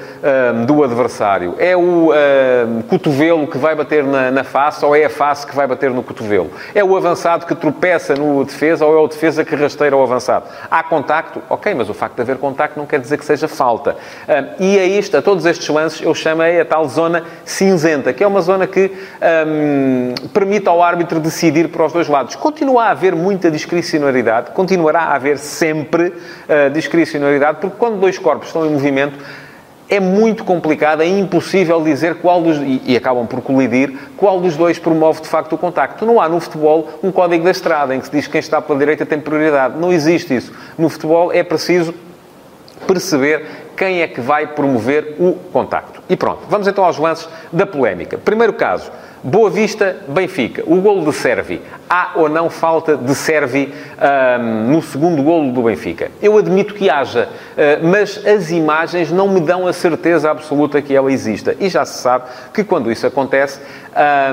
um, 0.53 0.65
do 0.65 0.83
adversário? 0.83 1.55
É 1.57 1.75
o 1.75 2.11
um, 2.11 2.81
cotovelo 2.83 3.47
que 3.47 3.57
vai 3.57 3.75
bater 3.75 4.03
na, 4.03 4.31
na, 4.31 4.43
face 4.43 4.85
ou 4.85 4.95
é 4.95 5.05
a 5.05 5.09
face 5.09 5.45
que 5.45 5.55
vai 5.55 5.65
bater 5.67 5.89
no 5.89 6.03
cotovelo? 6.03 6.51
É 6.75 6.83
o 6.83 6.95
avançado 6.95 7.45
que 7.45 7.55
tropeça 7.55 8.13
no 8.13 8.43
defesa 8.45 8.85
ou 8.85 8.95
é 8.95 8.99
o 9.01 9.07
defesa 9.07 9.43
que 9.43 9.55
rasteira 9.55 9.95
o 9.95 10.03
avançado? 10.03 10.45
Há 10.69 10.83
contacto? 10.83 11.41
Ok, 11.49 11.73
mas 11.73 11.89
o 11.89 11.93
facto 11.93 12.15
de 12.15 12.21
haver 12.21 12.37
contacto 12.37 12.77
não 12.77 12.85
quer 12.85 12.99
dizer 12.99 13.17
que 13.17 13.25
seja 13.25 13.47
falta. 13.47 13.95
Um, 14.27 14.63
e 14.63 14.79
a 14.79 14.85
isto, 14.85 15.17
a 15.17 15.21
todos 15.21 15.45
estes 15.45 15.67
lances, 15.69 16.01
eu 16.01 16.13
chamei 16.13 16.61
a 16.61 16.65
tal 16.65 16.87
zona 16.87 17.23
cinzenta, 17.43 18.13
que 18.13 18.23
é 18.23 18.27
uma 18.27 18.41
zona 18.41 18.67
que 18.67 18.91
permite 20.33 20.67
ao 20.67 20.83
árbitro 20.83 21.19
decidir 21.19 21.69
para 21.69 21.85
os 21.85 21.93
dois 21.93 22.07
lados. 22.07 22.35
Continua 22.35 22.85
a 22.85 22.91
haver 22.91 23.15
muita 23.15 23.49
discricionariedade, 23.49 24.51
continuará 24.51 25.01
a 25.01 25.15
haver 25.15 25.37
sempre 25.37 26.07
uh, 26.07 26.69
discricionariedade 26.71 27.06
porque 27.59 27.77
quando 27.77 27.99
dois 27.99 28.17
corpos 28.17 28.47
estão 28.47 28.65
em 28.65 28.69
movimento, 28.69 29.17
é 29.89 29.99
muito 29.99 30.43
complicado, 30.43 31.01
é 31.01 31.07
impossível 31.07 31.81
dizer 31.81 32.15
qual 32.15 32.41
dos... 32.41 32.57
E, 32.57 32.95
acabam 32.97 33.25
por 33.25 33.41
colidir, 33.41 33.93
qual 34.17 34.39
dos 34.39 34.55
dois 34.55 34.77
promove 34.77 35.21
de 35.21 35.27
facto 35.27 35.53
o 35.53 35.57
contacto. 35.57 36.05
Não 36.05 36.19
há 36.19 36.27
no 36.27 36.39
futebol 36.39 36.89
um 37.01 37.11
código 37.11 37.43
da 37.43 37.51
estrada 37.51 37.95
em 37.95 37.99
que 37.99 38.07
se 38.07 38.11
diz 38.11 38.25
que 38.25 38.33
quem 38.33 38.39
está 38.39 38.61
pela 38.61 38.77
direita 38.77 39.05
tem 39.05 39.19
prioridade. 39.19 39.77
Não 39.79 39.91
existe 39.91 40.35
isso. 40.35 40.53
No 40.77 40.89
futebol 40.89 41.31
é 41.31 41.41
preciso 41.41 41.93
perceber 42.85 43.45
quem 43.77 44.01
é 44.01 44.07
que 44.07 44.19
vai 44.19 44.47
promover 44.47 45.15
o 45.19 45.33
contacto. 45.53 46.01
E 46.09 46.17
pronto, 46.17 46.41
vamos 46.49 46.67
então 46.67 46.83
aos 46.83 46.97
lances 46.97 47.29
da 47.51 47.65
polémica. 47.65 48.17
Primeiro 48.17 48.53
caso, 48.53 48.91
Boa 49.23 49.49
Vista, 49.49 49.97
Benfica. 50.07 50.63
O 50.67 50.79
golo 50.79 51.03
de 51.03 51.11
Servi. 51.11 51.59
Há 51.89 52.11
ou 52.15 52.29
não 52.29 52.51
falta 52.51 52.95
de 52.95 53.15
Servi 53.15 53.73
um, 54.39 54.71
no 54.71 54.81
segundo 54.81 55.23
golo 55.23 55.51
do 55.51 55.63
Benfica? 55.63 56.11
Eu 56.21 56.37
admito 56.37 56.75
que 56.75 56.87
haja, 56.87 57.27
uh, 57.27 57.87
mas 57.87 58.23
as 58.25 58.51
imagens 58.51 59.11
não 59.11 59.27
me 59.27 59.39
dão 59.39 59.65
a 59.65 59.73
certeza 59.73 60.29
absoluta 60.29 60.81
que 60.83 60.93
ela 60.93 61.11
exista. 61.11 61.55
E 61.59 61.67
já 61.67 61.83
se 61.83 61.99
sabe 61.99 62.25
que 62.53 62.63
quando 62.63 62.91
isso 62.91 63.07
acontece, 63.07 63.59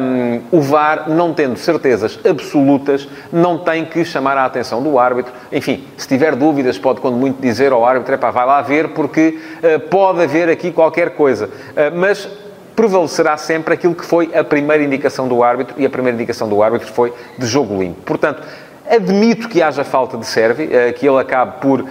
um, 0.03 0.41
o 0.51 0.61
VAR, 0.61 1.09
não 1.09 1.33
tendo 1.33 1.57
certezas 1.57 2.19
absolutas, 2.23 3.09
não 3.33 3.57
tem 3.57 3.87
que 3.87 4.05
chamar 4.05 4.37
a 4.37 4.45
atenção 4.45 4.83
do 4.83 4.99
árbitro. 4.99 5.33
Enfim, 5.51 5.85
se 5.97 6.07
tiver 6.07 6.37
dúvidas, 6.37 6.77
pode, 6.77 7.01
quando 7.01 7.17
muito, 7.17 7.41
dizer 7.41 7.73
ao 7.73 7.87
árbitro: 7.87 8.15
é 8.15 8.19
pá, 8.19 8.31
vai 8.31 8.45
lá 8.45 8.61
ver, 8.61 8.89
porque 8.89 9.41
uh, 9.63 9.81
pode 9.89 10.23
haver 10.23 10.51
aqui 10.51 10.71
qualquer 10.71 11.11
coisa. 11.11 11.47
Uh, 11.47 11.97
mas 11.97 12.29
prevalecerá 12.75 13.37
sempre 13.37 13.75
aquilo 13.75 13.95
que 13.95 14.05
foi 14.05 14.31
a 14.35 14.43
primeira 14.43 14.83
indicação 14.83 15.29
do 15.29 15.43
árbitro, 15.43 15.75
e 15.79 15.87
a 15.87 15.91
primeira 15.91 16.17
indicação 16.17 16.49
do 16.49 16.63
árbitro 16.63 16.93
foi 16.93 17.13
de 17.39 17.47
jogo 17.47 17.79
limpo. 17.79 18.01
Portanto, 18.03 18.43
Admito 18.87 19.49
que 19.49 19.63
haja 19.63 19.83
falta 19.83 20.19
de 20.19 20.27
serve, 20.27 20.69
eh, 20.71 20.93
que 20.93 21.09
ele 21.09 21.19
acabe 21.19 21.59
por 21.59 21.81
uh, 21.81 21.87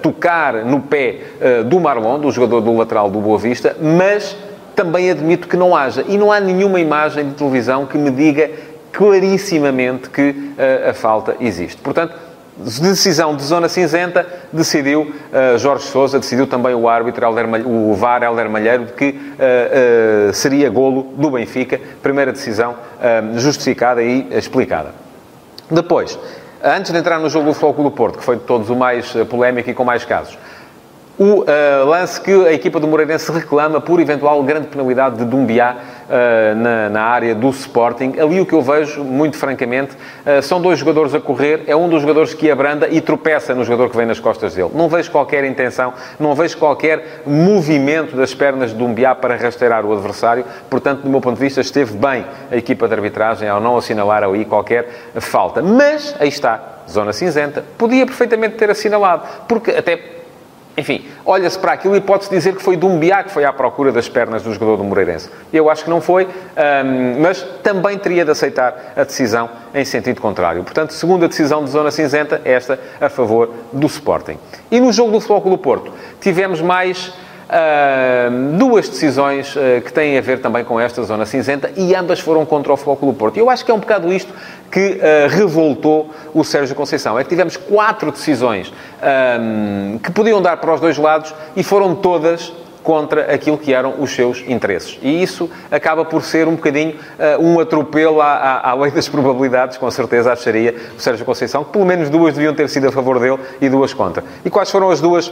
tocar 0.00 0.64
no 0.64 0.80
pé 0.80 1.22
uh, 1.40 1.64
do 1.64 1.80
Marlon, 1.80 2.20
do 2.20 2.30
jogador 2.30 2.60
do 2.60 2.72
lateral 2.76 3.10
do 3.10 3.18
Boa 3.18 3.36
Vista, 3.36 3.76
mas 3.80 4.36
também 4.76 5.10
admito 5.10 5.48
que 5.48 5.56
não 5.56 5.74
haja. 5.74 6.04
E 6.06 6.16
não 6.16 6.30
há 6.30 6.38
nenhuma 6.38 6.78
imagem 6.78 7.28
de 7.28 7.34
televisão 7.34 7.84
que 7.84 7.98
me 7.98 8.12
diga 8.12 8.48
clarissimamente 8.92 10.08
que 10.08 10.30
uh, 10.30 10.90
a 10.90 10.94
falta 10.94 11.34
existe. 11.40 11.82
Portanto, 11.82 12.14
decisão 12.58 13.36
de 13.36 13.42
zona 13.42 13.68
cinzenta, 13.68 14.26
decidiu 14.52 15.02
uh, 15.02 15.58
Jorge 15.58 15.84
Sousa, 15.84 16.18
decidiu 16.18 16.46
também 16.46 16.74
o 16.74 16.88
árbitro, 16.88 17.24
Helder, 17.24 17.66
o 17.66 17.94
VAR 17.94 18.22
Helder 18.22 18.50
Malheiro, 18.50 18.86
de 18.86 18.92
que 18.92 19.10
uh, 19.10 20.30
uh, 20.30 20.34
seria 20.34 20.68
golo 20.68 21.12
do 21.16 21.30
Benfica. 21.30 21.80
Primeira 22.02 22.32
decisão 22.32 22.76
justificada 23.36 24.02
e 24.02 24.26
explicada. 24.32 24.90
Depois, 25.70 26.18
antes 26.62 26.90
de 26.90 26.98
entrar 26.98 27.18
no 27.20 27.30
jogo 27.30 27.46
do 27.46 27.54
Futebol 27.54 27.84
do 27.84 27.90
Porto, 27.90 28.18
que 28.18 28.24
foi 28.24 28.36
de 28.36 28.42
todos 28.42 28.68
o 28.70 28.76
mais 28.76 29.12
polémico 29.30 29.70
e 29.70 29.74
com 29.74 29.84
mais 29.84 30.04
casos, 30.04 30.36
o 31.18 31.40
uh, 31.42 31.44
lance 31.84 32.20
que 32.20 32.30
a 32.46 32.52
equipa 32.52 32.78
do 32.78 32.86
Moreirense 32.86 33.30
reclama 33.32 33.80
por 33.80 33.98
eventual 33.98 34.40
grande 34.44 34.68
penalidade 34.68 35.16
de 35.16 35.24
Dumbiá 35.24 35.76
uh, 35.76 36.54
na, 36.54 36.88
na, 36.88 37.02
área 37.02 37.34
do 37.34 37.50
Sporting. 37.50 38.14
Ali 38.20 38.40
o 38.40 38.46
que 38.46 38.52
eu 38.52 38.62
vejo, 38.62 39.02
muito 39.02 39.36
francamente, 39.36 39.96
uh, 39.96 40.40
são 40.40 40.62
dois 40.62 40.78
jogadores 40.78 41.12
a 41.14 41.20
correr. 41.20 41.64
É 41.66 41.74
um 41.74 41.88
dos 41.88 42.02
jogadores 42.02 42.34
que 42.34 42.48
abranda 42.48 42.88
e 42.88 43.00
tropeça 43.00 43.52
no 43.52 43.64
jogador 43.64 43.90
que 43.90 43.96
vem 43.96 44.06
nas 44.06 44.20
costas 44.20 44.54
dele. 44.54 44.70
Não 44.72 44.88
vejo 44.88 45.10
qualquer 45.10 45.42
intenção, 45.44 45.92
não 46.20 46.36
vejo 46.36 46.56
qualquer 46.56 47.22
movimento 47.26 48.16
das 48.16 48.32
pernas 48.32 48.70
de 48.70 48.76
Dumbiá 48.76 49.12
para 49.16 49.34
rastreirar 49.34 49.84
o 49.84 49.92
adversário. 49.92 50.44
Portanto, 50.70 51.02
do 51.02 51.10
meu 51.10 51.20
ponto 51.20 51.34
de 51.34 51.40
vista, 51.40 51.60
esteve 51.60 51.96
bem 51.96 52.24
a 52.48 52.56
equipa 52.56 52.86
de 52.86 52.94
arbitragem 52.94 53.48
ao 53.48 53.60
não 53.60 53.76
assinalar 53.76 54.22
aí 54.22 54.44
qualquer 54.44 54.88
falta. 55.16 55.60
Mas, 55.62 56.14
aí 56.20 56.28
está, 56.28 56.62
zona 56.88 57.12
cinzenta. 57.12 57.64
Podia 57.76 58.06
perfeitamente 58.06 58.54
ter 58.54 58.70
assinalado, 58.70 59.22
porque 59.48 59.72
até 59.72 60.17
enfim, 60.78 61.04
olha-se 61.26 61.58
para 61.58 61.72
aquilo 61.72 61.96
e 61.96 62.00
pode-se 62.00 62.30
dizer 62.30 62.54
que 62.54 62.62
foi 62.62 62.76
Dumbiá 62.76 63.24
que 63.24 63.32
foi 63.32 63.44
à 63.44 63.52
procura 63.52 63.90
das 63.90 64.08
pernas 64.08 64.42
do 64.42 64.52
jogador 64.52 64.76
do 64.76 64.84
Moreirense. 64.84 65.28
Eu 65.52 65.68
acho 65.68 65.82
que 65.82 65.90
não 65.90 66.00
foi, 66.00 66.28
mas 67.20 67.42
também 67.62 67.98
teria 67.98 68.24
de 68.24 68.30
aceitar 68.30 68.92
a 68.96 69.02
decisão 69.02 69.50
em 69.74 69.84
sentido 69.84 70.20
contrário. 70.20 70.62
Portanto, 70.62 70.92
segunda 70.92 71.26
decisão 71.26 71.64
de 71.64 71.70
zona 71.70 71.90
cinzenta, 71.90 72.40
esta 72.44 72.78
a 73.00 73.08
favor 73.08 73.50
do 73.72 73.86
Sporting. 73.88 74.38
E 74.70 74.78
no 74.78 74.92
jogo 74.92 75.10
do 75.10 75.20
Futebol 75.20 75.42
Clube 75.42 75.56
do 75.56 75.62
Porto, 75.62 75.92
tivemos 76.20 76.60
mais 76.60 77.12
Uh, 77.48 78.58
duas 78.58 78.90
decisões 78.90 79.56
uh, 79.56 79.80
que 79.82 79.90
têm 79.90 80.18
a 80.18 80.20
ver 80.20 80.40
também 80.40 80.62
com 80.62 80.78
esta 80.78 81.02
zona 81.02 81.24
cinzenta 81.24 81.70
e 81.74 81.94
ambas 81.94 82.20
foram 82.20 82.44
contra 82.44 82.74
o 82.74 82.76
do 82.76 83.14
Porto. 83.14 83.38
Eu 83.38 83.48
acho 83.48 83.64
que 83.64 83.70
é 83.70 83.74
um 83.74 83.78
bocado 83.78 84.12
isto 84.12 84.30
que 84.70 85.00
uh, 85.00 85.28
revoltou 85.30 86.10
o 86.34 86.44
Sérgio 86.44 86.76
Conceição. 86.76 87.18
É 87.18 87.24
que 87.24 87.30
tivemos 87.30 87.56
quatro 87.56 88.12
decisões 88.12 88.72
que 90.02 90.10
podiam 90.10 90.42
dar 90.42 90.56
para 90.56 90.74
os 90.74 90.80
dois 90.80 90.98
lados 90.98 91.32
e 91.56 91.62
foram 91.62 91.94
todas 91.94 92.52
contra 92.82 93.34
aquilo 93.34 93.58
que 93.58 93.74
eram 93.74 93.94
os 93.98 94.14
seus 94.14 94.42
interesses. 94.46 94.98
E 95.02 95.22
isso 95.22 95.50
acaba 95.70 96.04
por 96.04 96.22
ser 96.22 96.48
um 96.48 96.54
bocadinho 96.54 96.94
uh, 97.18 97.42
um 97.42 97.60
atropelo 97.60 98.20
à, 98.20 98.32
à, 98.32 98.70
à, 98.70 98.74
lei 98.74 98.90
das 98.90 99.08
probabilidades, 99.08 99.76
com 99.76 99.90
certeza 99.90 100.32
acharia 100.32 100.74
o 100.96 101.00
Sérgio 101.00 101.24
Conceição, 101.24 101.64
que 101.64 101.70
pelo 101.70 101.84
menos 101.84 102.08
duas 102.08 102.34
deviam 102.34 102.54
ter 102.54 102.68
sido 102.68 102.88
a 102.88 102.92
favor 102.92 103.18
dele 103.20 103.38
e 103.60 103.68
duas 103.68 103.92
contra. 103.92 104.24
E 104.44 104.50
quais 104.50 104.70
foram 104.70 104.90
as 104.90 105.00
duas 105.00 105.30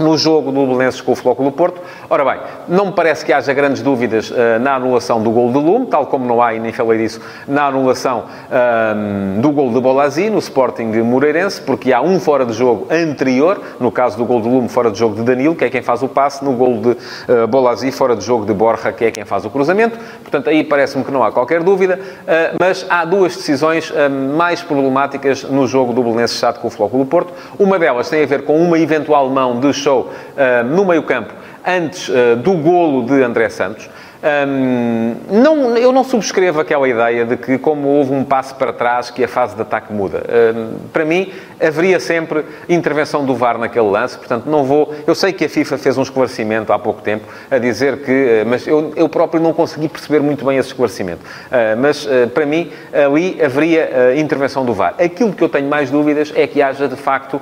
no 0.00 0.16
jogo 0.16 0.50
do 0.50 0.66
Belenenses 0.66 1.00
com 1.00 1.12
o 1.12 1.14
Flóculo 1.14 1.52
Porto. 1.52 1.80
Ora 2.08 2.24
bem, 2.24 2.40
não 2.66 2.86
me 2.86 2.92
parece 2.92 3.24
que 3.24 3.32
haja 3.32 3.52
grandes 3.52 3.82
dúvidas 3.82 4.30
uh, 4.30 4.58
na 4.60 4.74
anulação 4.74 5.22
do 5.22 5.30
gol 5.30 5.52
de 5.52 5.58
Lume, 5.58 5.86
tal 5.86 6.06
como 6.06 6.26
não 6.26 6.42
há, 6.42 6.54
e 6.54 6.58
nem 6.58 6.72
falei 6.72 6.98
disso, 6.98 7.20
na 7.46 7.66
anulação 7.66 8.24
uh, 8.24 9.40
do 9.40 9.50
gol 9.52 9.70
de 9.70 9.80
Bolazzi 9.80 10.30
no 10.30 10.38
Sporting 10.38 10.90
de 10.90 11.02
Moreirense, 11.02 11.60
porque 11.60 11.92
há 11.92 12.00
um 12.00 12.18
fora 12.18 12.46
de 12.46 12.54
jogo 12.54 12.88
anterior, 12.90 13.60
no 13.78 13.92
caso 13.92 14.16
do 14.16 14.24
gol 14.24 14.40
de 14.40 14.48
Lume, 14.48 14.68
fora 14.68 14.90
de 14.90 14.98
jogo 14.98 15.14
de 15.16 15.22
Danilo, 15.22 15.54
que 15.54 15.64
é 15.64 15.70
quem 15.70 15.82
faz 15.82 16.02
o 16.02 16.08
passe, 16.08 16.42
no 16.42 16.52
gol 16.54 16.78
de 16.78 16.88
uh, 16.88 17.46
Bolazzi, 17.46 17.92
fora 17.92 18.16
de 18.16 18.24
jogo 18.24 18.46
de 18.46 18.54
Borja, 18.54 18.92
que 18.92 19.04
é 19.04 19.10
quem 19.10 19.26
faz 19.26 19.44
o 19.44 19.50
cruzamento. 19.50 19.98
Portanto, 20.22 20.48
aí 20.48 20.64
parece-me 20.64 21.04
que 21.04 21.12
não 21.12 21.22
há 21.22 21.30
qualquer 21.30 21.62
dúvida, 21.62 22.00
uh, 22.00 22.56
mas 22.58 22.86
há 22.88 23.04
duas 23.04 23.36
decisões 23.36 23.92
mais 24.36 24.62
problemáticas 24.62 25.44
no 25.44 25.66
jogo 25.66 25.92
do 25.92 26.02
Belenenses 26.02 26.38
Chato 26.38 26.60
com 26.60 26.68
o 26.68 26.70
Flóculo 26.70 27.04
Porto. 27.04 27.32
Uma 27.58 27.78
delas 27.78 28.08
tem 28.08 28.22
a 28.22 28.26
ver 28.26 28.44
com 28.44 28.56
uma 28.56 28.78
eventual 28.78 29.28
mão 29.28 29.60
de 29.60 29.72
show 29.72 29.89
uh, 29.98 30.64
no 30.64 30.84
meio-campo 30.84 31.34
antes 31.64 32.08
uh, 32.08 32.36
do 32.36 32.54
golo 32.54 33.04
de 33.04 33.22
André 33.22 33.48
Santos. 33.50 33.88
Um, 34.22 35.14
não, 35.30 35.76
eu 35.76 35.92
não 35.92 36.04
subscrevo 36.04 36.60
aquela 36.60 36.88
ideia 36.88 37.24
de 37.24 37.36
que, 37.36 37.56
como 37.56 37.88
houve 37.88 38.12
um 38.12 38.22
passo 38.22 38.54
para 38.54 38.72
trás, 38.72 39.10
que 39.10 39.24
a 39.24 39.28
fase 39.28 39.56
de 39.56 39.62
ataque 39.62 39.92
muda. 39.92 40.22
Um, 40.54 40.88
para 40.92 41.04
mim, 41.04 41.32
haveria 41.60 42.00
sempre 42.00 42.44
intervenção 42.68 43.24
do 43.24 43.34
VAR 43.34 43.58
naquele 43.58 43.88
lance, 43.88 44.16
portanto, 44.16 44.46
não 44.46 44.64
vou. 44.64 44.94
Eu 45.06 45.14
sei 45.14 45.32
que 45.32 45.44
a 45.44 45.48
FIFA 45.48 45.78
fez 45.78 45.98
um 45.98 46.02
esclarecimento 46.02 46.72
há 46.72 46.78
pouco 46.78 47.02
tempo 47.02 47.26
a 47.50 47.58
dizer 47.58 47.98
que. 47.98 48.10
Eh, 48.10 48.44
mas 48.44 48.66
eu, 48.66 48.92
eu 48.96 49.08
próprio 49.08 49.42
não 49.42 49.52
consegui 49.52 49.88
perceber 49.88 50.20
muito 50.20 50.44
bem 50.44 50.58
esse 50.58 50.68
esclarecimento. 50.68 51.20
Uh, 51.22 51.76
mas, 51.78 52.06
uh, 52.06 52.28
para 52.32 52.46
mim, 52.46 52.70
ali 52.92 53.40
haveria 53.42 53.90
uh, 54.14 54.18
intervenção 54.18 54.64
do 54.64 54.72
VAR. 54.72 54.94
Aquilo 54.98 55.32
que 55.32 55.42
eu 55.42 55.48
tenho 55.48 55.68
mais 55.68 55.90
dúvidas 55.90 56.32
é 56.34 56.46
que 56.46 56.62
haja, 56.62 56.88
de 56.88 56.96
facto, 56.96 57.40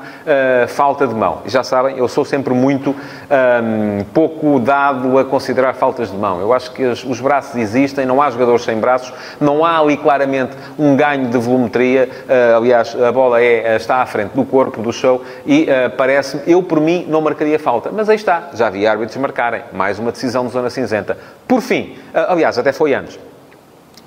falta 0.69 1.07
de 1.07 1.15
mão. 1.15 1.43
Já 1.47 1.63
sabem, 1.63 1.99
eu 1.99 2.09
sou 2.09 2.25
sempre 2.25 2.53
muito 2.55 2.91
um, 2.91 4.05
pouco 4.13 4.59
dado 4.59 5.19
a 5.19 5.25
considerar 5.25 5.75
faltas 5.75 6.11
de 6.11 6.17
mão. 6.17 6.41
Eu 6.41 6.53
acho 6.53 6.68
que 6.69 6.85
os 6.85 7.21
braços 7.21 7.57
existem, 7.57 8.07
não 8.07 8.21
há 8.21 8.31
jogadores 8.31 8.65
sem 8.65 8.79
braços, 8.79 9.13
não 9.41 9.65
há 9.65 9.79
ali 9.79 9.97
claramente 9.97 10.57
um 10.79 10.97
ganho 10.97 11.29
de 11.29 11.39
volumetria. 11.39 12.09
Uh, 12.09 12.57
aliás, 12.57 12.97
a 13.01 13.13
bola 13.13 13.41
é, 13.41 13.75
eh, 13.75 13.77
está 13.77 13.97
à 13.97 14.07
frente 14.07 14.33
do 14.33 14.45
corpo, 14.45 14.83
do 14.83 14.93
show, 14.93 15.23
e 15.47 15.65
uh, 15.65 15.91
parece-me, 15.97 16.43
eu 16.47 16.63
por 16.63 16.81
mim 16.81 17.07
não 17.09 17.21
marcaria 17.21 17.59
falta. 17.59 17.91
Mas 17.93 18.09
aí 18.09 18.17
está, 18.17 18.51
já 18.55 18.71
vi 18.71 18.87
árbitros 18.87 19.17
marcarem. 19.17 19.63
Mais 19.73 19.99
uma 19.99 20.13
decisão 20.13 20.47
de 20.47 20.53
zona 20.53 20.71
cinzenta. 20.71 21.17
Por 21.47 21.61
fim, 21.61 21.97
uh, 22.15 22.33
aliás, 22.33 22.59
até 22.59 22.73
foi 22.73 22.95
antes 22.95 23.19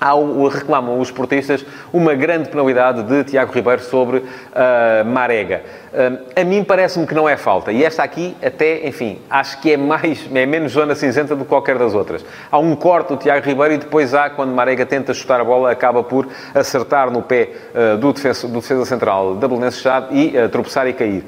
ao, 0.02 0.48
reclamam 0.48 0.98
os 0.98 1.10
portistas 1.10 1.64
uma 1.92 2.14
grande 2.14 2.48
penalidade 2.48 3.02
de 3.04 3.24
Tiago 3.24 3.52
Ribeiro 3.52 3.82
sobre 3.82 4.18
uh, 4.18 5.04
Marega. 5.06 5.62
Uh, 5.92 6.40
a 6.40 6.44
mim 6.44 6.64
parece-me 6.64 7.06
que 7.06 7.14
não 7.14 7.28
é 7.28 7.36
falta. 7.36 7.70
E 7.70 7.84
esta 7.84 8.02
aqui, 8.02 8.36
até, 8.44 8.86
enfim, 8.86 9.18
acho 9.30 9.60
que 9.60 9.72
é 9.72 9.76
mais, 9.76 10.28
é 10.34 10.46
menos 10.46 10.72
zona 10.72 10.94
cinzenta 10.94 11.36
do 11.36 11.44
que 11.44 11.48
qualquer 11.48 11.78
das 11.78 11.94
outras. 11.94 12.24
Há 12.50 12.58
um 12.58 12.74
corte 12.74 13.08
do 13.08 13.16
Tiago 13.16 13.46
Ribeiro 13.46 13.74
e 13.74 13.78
depois 13.78 14.14
há, 14.14 14.28
quando 14.30 14.52
Marega 14.52 14.84
tenta 14.84 15.14
chutar 15.14 15.40
a 15.40 15.44
bola, 15.44 15.70
acaba 15.70 16.02
por 16.02 16.26
acertar 16.54 17.10
no 17.10 17.22
pé 17.22 17.50
uh, 17.74 17.96
do, 17.98 18.12
defesa, 18.12 18.48
do 18.48 18.60
defesa 18.60 18.84
central 18.84 19.34
da 19.36 19.46
Belenenses 19.46 19.80
Chade 19.80 20.08
e 20.10 20.48
tropeçar 20.48 20.86
e 20.88 20.92
cair. 20.92 21.24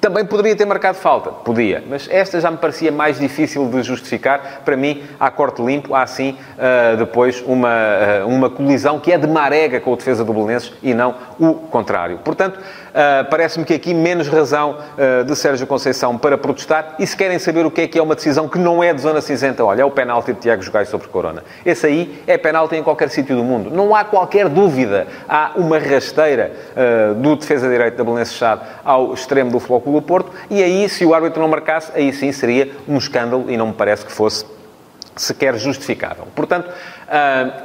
Também 0.00 0.24
poderia 0.24 0.56
ter 0.56 0.64
marcado 0.64 0.96
falta, 0.96 1.30
podia, 1.30 1.84
mas 1.86 2.08
esta 2.10 2.40
já 2.40 2.50
me 2.50 2.56
parecia 2.56 2.90
mais 2.90 3.18
difícil 3.18 3.68
de 3.68 3.82
justificar. 3.82 4.62
Para 4.64 4.74
mim, 4.76 5.02
há 5.18 5.30
corte 5.30 5.60
limpo, 5.60 5.94
há 5.94 6.06
sim 6.06 6.38
uh, 6.56 6.96
depois 6.96 7.42
uma, 7.46 7.68
uh, 7.68 8.26
uma 8.26 8.48
colisão 8.48 8.98
que 8.98 9.12
é 9.12 9.18
de 9.18 9.26
marega 9.26 9.78
com 9.78 9.92
a 9.92 9.96
defesa 9.96 10.24
do 10.24 10.32
Belenenses 10.32 10.72
e 10.82 10.94
não 10.94 11.14
o 11.38 11.54
contrário. 11.54 12.18
Portanto, 12.24 12.58
Uh, 12.90 13.22
Parece-me 13.30 13.64
que 13.64 13.72
aqui 13.72 13.94
menos 13.94 14.26
razão 14.26 14.78
de 15.24 15.36
Sérgio 15.36 15.64
Conceição 15.64 16.18
para 16.18 16.36
protestar. 16.36 16.96
E 16.98 17.06
se 17.06 17.16
querem 17.16 17.38
saber 17.38 17.64
o 17.64 17.70
que 17.70 17.82
é 17.82 17.86
que 17.86 17.96
é 17.96 18.02
uma 18.02 18.16
decisão 18.16 18.48
que 18.48 18.58
não 18.58 18.82
é 18.82 18.92
de 18.92 19.00
zona 19.00 19.20
cinzenta, 19.20 19.64
olha, 19.64 19.82
é 19.82 19.84
o 19.84 19.92
penalti 19.92 20.32
de 20.32 20.40
Tiago 20.40 20.60
Jogai 20.60 20.84
sobre 20.84 21.06
Corona. 21.06 21.44
Esse 21.64 21.86
aí 21.86 22.20
é 22.26 22.36
penalti 22.36 22.74
em 22.74 22.82
qualquer 22.82 23.08
sítio 23.08 23.36
do 23.36 23.44
mundo. 23.44 23.70
Não 23.70 23.94
há 23.94 24.02
qualquer 24.02 24.48
dúvida. 24.48 25.06
Há 25.28 25.52
uma 25.54 25.78
rasteira 25.78 26.50
do 27.22 27.36
defesa 27.36 27.68
direito 27.68 27.96
da 27.96 28.02
Belenenses 28.02 28.34
Chade 28.34 28.62
ao 28.84 29.14
extremo 29.14 29.52
do 29.52 29.60
Flóculo 29.60 29.89
do 29.92 30.02
Porto. 30.02 30.30
E 30.50 30.62
aí, 30.62 30.88
se 30.88 31.04
o 31.04 31.14
árbitro 31.14 31.40
não 31.40 31.48
marcasse, 31.48 31.90
aí 31.94 32.12
sim 32.12 32.30
seria 32.32 32.70
um 32.86 32.96
escândalo 32.98 33.46
e 33.48 33.56
não 33.56 33.68
me 33.68 33.72
parece 33.72 34.04
que 34.04 34.12
fosse 34.12 34.44
sequer 35.16 35.56
justificável. 35.56 36.26
Portanto, 36.34 36.70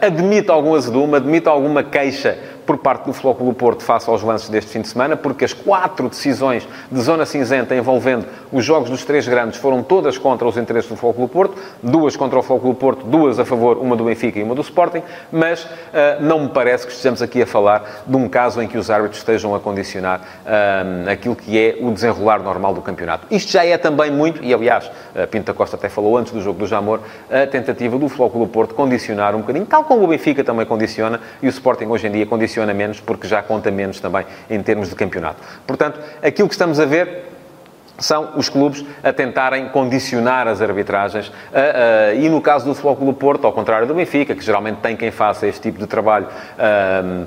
admito 0.02 0.52
algum 0.52 0.76
azedume, 0.76 1.16
admito 1.16 1.50
alguma 1.50 1.84
queixa 1.84 2.38
por 2.66 2.78
parte 2.78 3.06
do 3.06 3.14
Flóculo 3.14 3.54
Porto 3.54 3.84
face 3.84 4.10
aos 4.10 4.24
lances 4.24 4.50
deste 4.50 4.72
fim 4.72 4.82
de 4.82 4.88
semana, 4.88 5.16
porque 5.16 5.46
as 5.46 5.54
quatro 5.54 6.10
decisões 6.10 6.68
de 6.92 7.02
zona 7.02 7.26
cinzenta 7.26 7.76
envolvendo 7.76 8.26
os 8.52 8.66
jogos 8.66 8.90
dos 8.90 9.06
três 9.06 9.28
grandes 9.28 9.60
foram 9.60 9.84
todas 9.84 10.18
contra 10.18 10.48
os 10.48 10.58
interesses 10.58 10.90
do 10.90 10.96
Flóculo 10.96 11.28
Porto, 11.28 11.56
duas 11.84 12.16
contra 12.16 12.40
o 12.40 12.42
Flóculo 12.42 12.74
Porto, 12.74 13.06
duas 13.06 13.40
a 13.40 13.46
favor, 13.46 13.78
uma 13.78 13.96
do 13.96 14.06
Benfica 14.06 14.40
e 14.40 14.44
uma 14.44 14.56
do 14.56 14.62
Sporting, 14.62 15.04
mas 15.32 15.64
uh, 15.64 15.68
não 16.22 16.40
me 16.42 16.50
parece 16.50 16.86
que 16.88 16.92
estejamos 16.92 17.22
aqui 17.22 17.42
a 17.42 17.46
falar 17.46 18.04
de 18.08 18.16
um 18.18 18.28
caso 18.28 18.62
em 18.62 18.68
que 18.68 18.78
os 18.78 18.90
árbitros 18.90 19.20
estejam 19.20 19.54
a 19.54 19.60
condicionar 19.60 20.22
uh, 20.22 21.10
aquilo 21.10 21.36
que 21.36 21.60
é 21.60 21.78
o 21.80 21.92
desenrolar 21.92 22.40
normal 22.40 22.74
do 22.74 22.82
campeonato. 22.82 23.28
Isto 23.30 23.52
já 23.52 23.66
é 23.66 23.78
também 23.78 24.10
muito, 24.10 24.44
e 24.44 24.54
aliás, 24.54 24.86
uh, 25.16 25.28
Pinto 25.28 25.54
Costa 25.54 25.76
até 25.76 25.90
falou 25.90 26.18
antes 26.18 26.32
do 26.32 26.42
jogo 26.42 26.60
do 26.60 26.68
Jamor, 26.68 27.00
a 27.30 27.46
tentativa 27.46 27.98
do 27.98 28.10
Flóculo 28.10 28.48
Porto 28.48 28.74
condicionar 28.74 29.36
um 29.36 29.40
bocadinho, 29.40 29.66
tal 29.66 29.84
como 29.84 30.04
o 30.04 30.08
Benfica 30.08 30.44
também 30.44 30.66
condiciona, 30.66 31.20
e 31.42 31.48
o 31.48 31.50
Sporting 31.50 31.86
hoje 31.86 32.08
em 32.08 32.12
dia 32.12 32.26
condiciona 32.26 32.55
menos, 32.74 33.00
porque 33.00 33.28
já 33.28 33.42
conta 33.42 33.72
menos 33.72 34.00
também 34.00 34.26
em 34.50 34.62
termos 34.62 34.90
de 34.90 34.96
campeonato. 34.96 35.42
Portanto, 35.66 36.00
aquilo 36.22 36.48
que 36.48 36.54
estamos 36.54 36.80
a 36.80 36.86
ver 36.86 37.35
são 37.98 38.32
os 38.36 38.50
clubes 38.50 38.84
a 39.04 39.14
tentarem 39.14 39.70
condicionar 39.70 40.48
as 40.48 40.62
arbitragens. 40.62 41.32
E 42.18 42.28
no 42.30 42.42
caso 42.42 42.66
do 42.66 42.76
Flóculo 42.76 43.14
Porto, 43.14 43.46
ao 43.46 43.54
contrário 43.54 43.88
do 43.88 43.94
Benfica, 43.94 44.36
que 44.36 44.44
geralmente 44.44 44.78
tem 44.78 44.96
quem 44.96 45.12
faça 45.12 45.48
este 45.48 45.62
tipo 45.62 45.80
de 45.80 45.88
trabalho, 45.88 46.28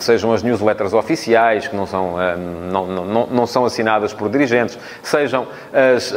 sejam 0.01 0.33
as 0.33 0.43
newsletters 0.43 0.93
oficiais, 0.93 1.67
que 1.67 1.77
não 1.77 1.87
são, 1.87 2.17
não, 2.71 2.87
não, 2.87 3.27
não, 3.27 3.47
são 3.47 3.65
assinadas 3.65 4.13
por 4.13 4.29
dirigentes, 4.29 4.79
sejam 5.03 5.47
as, 5.73 6.15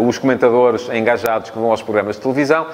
os 0.00 0.18
comentadores 0.18 0.88
engajados 0.88 1.50
que 1.50 1.58
vão 1.58 1.70
aos 1.70 1.82
programas 1.82 2.16
de 2.16 2.22
televisão, 2.22 2.66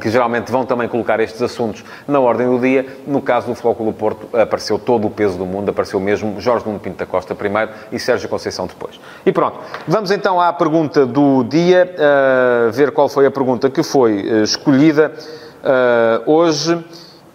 que 0.00 0.10
geralmente 0.10 0.50
vão 0.50 0.64
também 0.64 0.88
colocar 0.88 1.20
estes 1.20 1.40
assuntos 1.40 1.84
na 2.06 2.20
ordem 2.20 2.46
do 2.46 2.58
dia. 2.58 2.86
No 3.06 3.22
caso 3.22 3.46
do 3.46 3.54
Flóculo 3.54 3.92
Porto, 3.92 4.28
apareceu 4.36 4.78
todo 4.78 5.06
o 5.06 5.10
peso 5.10 5.38
do 5.38 5.46
mundo, 5.46 5.70
apareceu 5.70 5.98
mesmo 6.00 6.40
Jorge 6.40 6.66
Nuno 6.66 6.78
Pinto 6.78 6.98
da 6.98 7.06
Costa 7.06 7.34
primeiro 7.34 7.70
e 7.90 7.98
Sérgio 7.98 8.28
Conceição 8.28 8.66
depois. 8.66 9.00
E 9.24 9.32
pronto. 9.32 9.58
Vamos 9.94 10.10
então 10.10 10.40
à 10.40 10.52
pergunta 10.52 11.06
do 11.06 11.44
dia, 11.44 11.94
uh, 11.94 12.72
ver 12.72 12.90
qual 12.90 13.08
foi 13.08 13.26
a 13.26 13.30
pergunta 13.30 13.70
que 13.70 13.80
foi 13.80 14.28
uh, 14.28 14.42
escolhida 14.42 15.12
uh, 15.62 16.28
hoje. 16.28 16.84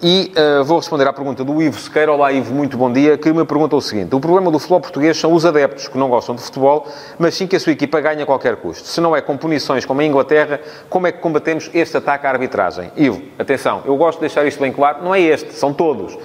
E 0.02 0.32
uh, 0.32 0.64
vou 0.64 0.78
responder 0.78 1.06
à 1.06 1.12
pergunta 1.12 1.44
do 1.44 1.62
Ivo 1.62 1.78
Sequeira. 1.78 2.14
Olá, 2.14 2.32
Ivo, 2.32 2.56
muito 2.56 2.78
bom 2.78 2.90
dia. 2.90 3.18
Que 3.18 3.34
me 3.34 3.44
pergunta 3.44 3.76
o 3.76 3.82
seguinte: 3.82 4.16
o 4.16 4.20
problema 4.22 4.50
do 4.50 4.58
futebol 4.58 4.80
português 4.80 5.18
são 5.18 5.34
os 5.34 5.46
adeptos 5.46 5.90
que 5.90 5.98
não 5.98 6.08
gostam 6.08 6.36
de 6.36 6.42
futebol, 6.42 6.88
mas 7.18 7.36
sim 7.36 7.46
que 7.46 7.58
a 7.58 7.60
sua 7.60 7.74
equipa 7.74 8.00
ganha 8.00 8.24
a 8.24 8.26
qualquer 8.26 8.56
custo. 8.56 8.88
Se 8.88 9.02
não 9.02 9.14
é 9.14 9.20
com 9.20 9.36
punições 9.36 9.84
como 9.84 10.00
a 10.00 10.06
Inglaterra, 10.06 10.62
como 10.90 11.06
é 11.06 11.12
que 11.12 11.20
combatemos 11.20 11.70
este 11.74 11.98
ataque 11.98 12.26
à 12.26 12.30
arbitragem? 12.30 12.90
Ivo, 12.96 13.22
atenção, 13.38 13.82
eu 13.86 13.98
gosto 13.98 14.20
de 14.20 14.22
deixar 14.22 14.46
isto 14.48 14.62
bem 14.62 14.72
claro: 14.72 15.04
não 15.04 15.14
é 15.14 15.20
este, 15.20 15.54
são 15.54 15.74
todos. 15.74 16.14
Uh, 16.14 16.20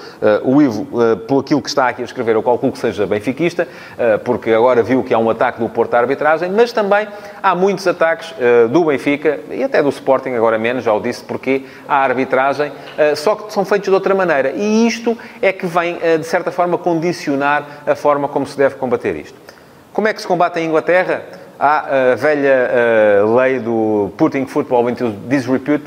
o 0.45 0.63
Ivo, 0.63 0.83
uh, 0.93 1.17
pelo 1.17 1.41
aquilo 1.41 1.61
que 1.61 1.69
está 1.69 1.89
aqui 1.89 2.03
a 2.03 2.05
escrever, 2.05 2.37
eu 2.37 2.45
calculo 2.45 2.71
que 2.71 2.79
seja 2.79 3.05
benfiquista, 3.09 3.67
porque 4.25 4.53
agora 4.53 4.85
viu 4.85 5.03
que 5.03 5.13
há 5.13 5.19
um 5.19 5.29
ataque 5.29 5.59
do 5.59 5.69
Porto 5.69 5.95
à 5.95 5.99
arbitragem, 5.99 6.49
mas 6.49 6.71
também 6.71 7.09
há 7.43 7.57
muitos 7.57 7.85
ataques 7.89 8.33
do 8.71 8.85
Benfica 8.85 9.41
e 9.51 9.65
até 9.65 9.83
do 9.83 9.89
Sporting, 9.89 10.31
agora 10.31 10.59
menos, 10.59 10.85
já 10.85 10.93
o 10.93 11.01
disse, 11.01 11.25
porque 11.25 11.65
a 11.89 11.97
arbitragem, 11.97 12.71
só 13.17 13.35
que 13.35 13.53
são 13.53 13.64
são 13.65 13.67
feitos 13.67 13.89
de 13.89 13.95
outra 13.95 14.15
maneira. 14.15 14.53
E 14.55 14.87
isto 14.87 15.17
é 15.41 15.53
que 15.53 15.67
vem, 15.67 15.99
eh, 16.03 16.19
de 16.19 16.27
certa 16.27 16.53
forma, 16.53 16.77
condicionar 16.77 17.83
a 17.87 17.95
forma 17.95 18.29
como 18.29 18.47
se 18.47 18.57
deve 18.57 18.77
combater 18.77 19.17
isto. 19.17 19.37
Como 19.93 20.07
é 20.07 20.13
que 20.13 20.21
se 20.21 20.27
combate 20.27 20.61
em 20.61 20.67
Inglaterra? 20.67 21.23
Há 21.57 22.13
a 22.13 22.15
velha 22.17 22.69
uh, 23.23 23.37
lei 23.37 23.61
do 23.61 24.11
putting 24.17 24.45
football 24.45 24.91
into 24.91 25.15
disrepute, 25.29 25.85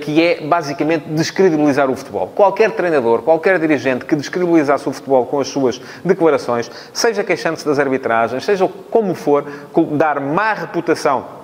que 0.00 0.20
é 0.20 0.40
basicamente 0.40 1.04
descredibilizar 1.10 1.90
o 1.90 1.94
futebol. 1.94 2.28
Qualquer 2.34 2.70
treinador, 2.70 3.20
qualquer 3.20 3.58
dirigente 3.58 4.06
que 4.06 4.16
descredibilizasse 4.16 4.88
o 4.88 4.92
futebol 4.92 5.26
com 5.26 5.38
as 5.38 5.48
suas 5.48 5.78
declarações, 6.02 6.70
seja 6.90 7.22
queixando-se 7.22 7.66
das 7.66 7.78
arbitragens, 7.78 8.46
seja 8.46 8.66
como 8.90 9.14
for, 9.14 9.44
dar 9.92 10.20
má 10.20 10.54
reputação 10.54 11.39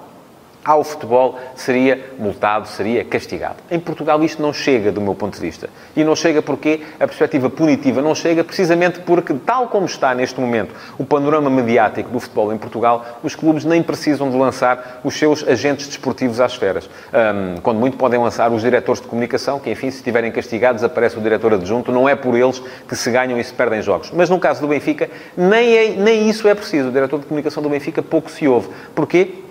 ao 0.66 0.82
futebol 0.82 1.38
seria 1.54 2.10
multado, 2.18 2.66
seria 2.66 3.04
castigado. 3.04 3.54
Em 3.70 3.78
Portugal 3.78 4.20
isto 4.24 4.42
não 4.42 4.52
chega, 4.52 4.90
do 4.90 5.00
meu 5.00 5.14
ponto 5.14 5.34
de 5.34 5.40
vista. 5.40 5.70
E 5.94 6.02
não 6.02 6.16
chega 6.16 6.42
porque 6.42 6.80
a 6.98 7.06
perspectiva 7.06 7.48
punitiva 7.48 8.02
não 8.02 8.16
chega 8.16 8.42
precisamente 8.42 8.98
porque, 8.98 9.32
tal 9.32 9.68
como 9.68 9.86
está 9.86 10.12
neste 10.12 10.40
momento 10.40 10.74
o 10.98 11.04
panorama 11.04 11.48
mediático 11.48 12.10
do 12.10 12.18
futebol 12.18 12.52
em 12.52 12.58
Portugal, 12.58 13.20
os 13.22 13.36
clubes 13.36 13.64
nem 13.64 13.80
precisam 13.80 14.28
de 14.28 14.36
lançar 14.36 15.00
os 15.04 15.16
seus 15.16 15.46
agentes 15.46 15.86
desportivos 15.86 16.40
às 16.40 16.50
esferas. 16.50 16.90
Um, 17.12 17.60
quando 17.60 17.78
muito 17.78 17.96
podem 17.96 18.18
lançar 18.18 18.50
os 18.50 18.60
diretores 18.60 19.00
de 19.00 19.06
comunicação, 19.06 19.60
que 19.60 19.70
enfim, 19.70 19.88
se 19.92 19.98
estiverem 19.98 20.32
castigados, 20.32 20.82
aparece 20.82 21.16
o 21.16 21.20
diretor 21.20 21.54
adjunto, 21.54 21.92
não 21.92 22.08
é 22.08 22.16
por 22.16 22.34
eles 22.34 22.60
que 22.88 22.96
se 22.96 23.08
ganham 23.12 23.38
e 23.38 23.44
se 23.44 23.54
perdem 23.54 23.80
jogos. 23.82 24.10
Mas 24.10 24.28
no 24.28 24.40
caso 24.40 24.60
do 24.60 24.66
Benfica, 24.66 25.08
nem, 25.36 25.76
é, 25.76 25.90
nem 25.90 26.28
isso 26.28 26.48
é 26.48 26.54
preciso. 26.56 26.88
O 26.88 26.92
diretor 26.92 27.20
de 27.20 27.26
comunicação 27.26 27.62
do 27.62 27.68
Benfica 27.68 28.02
pouco 28.02 28.28
se 28.28 28.48
ouve. 28.48 28.68
Porquê? 28.92 29.45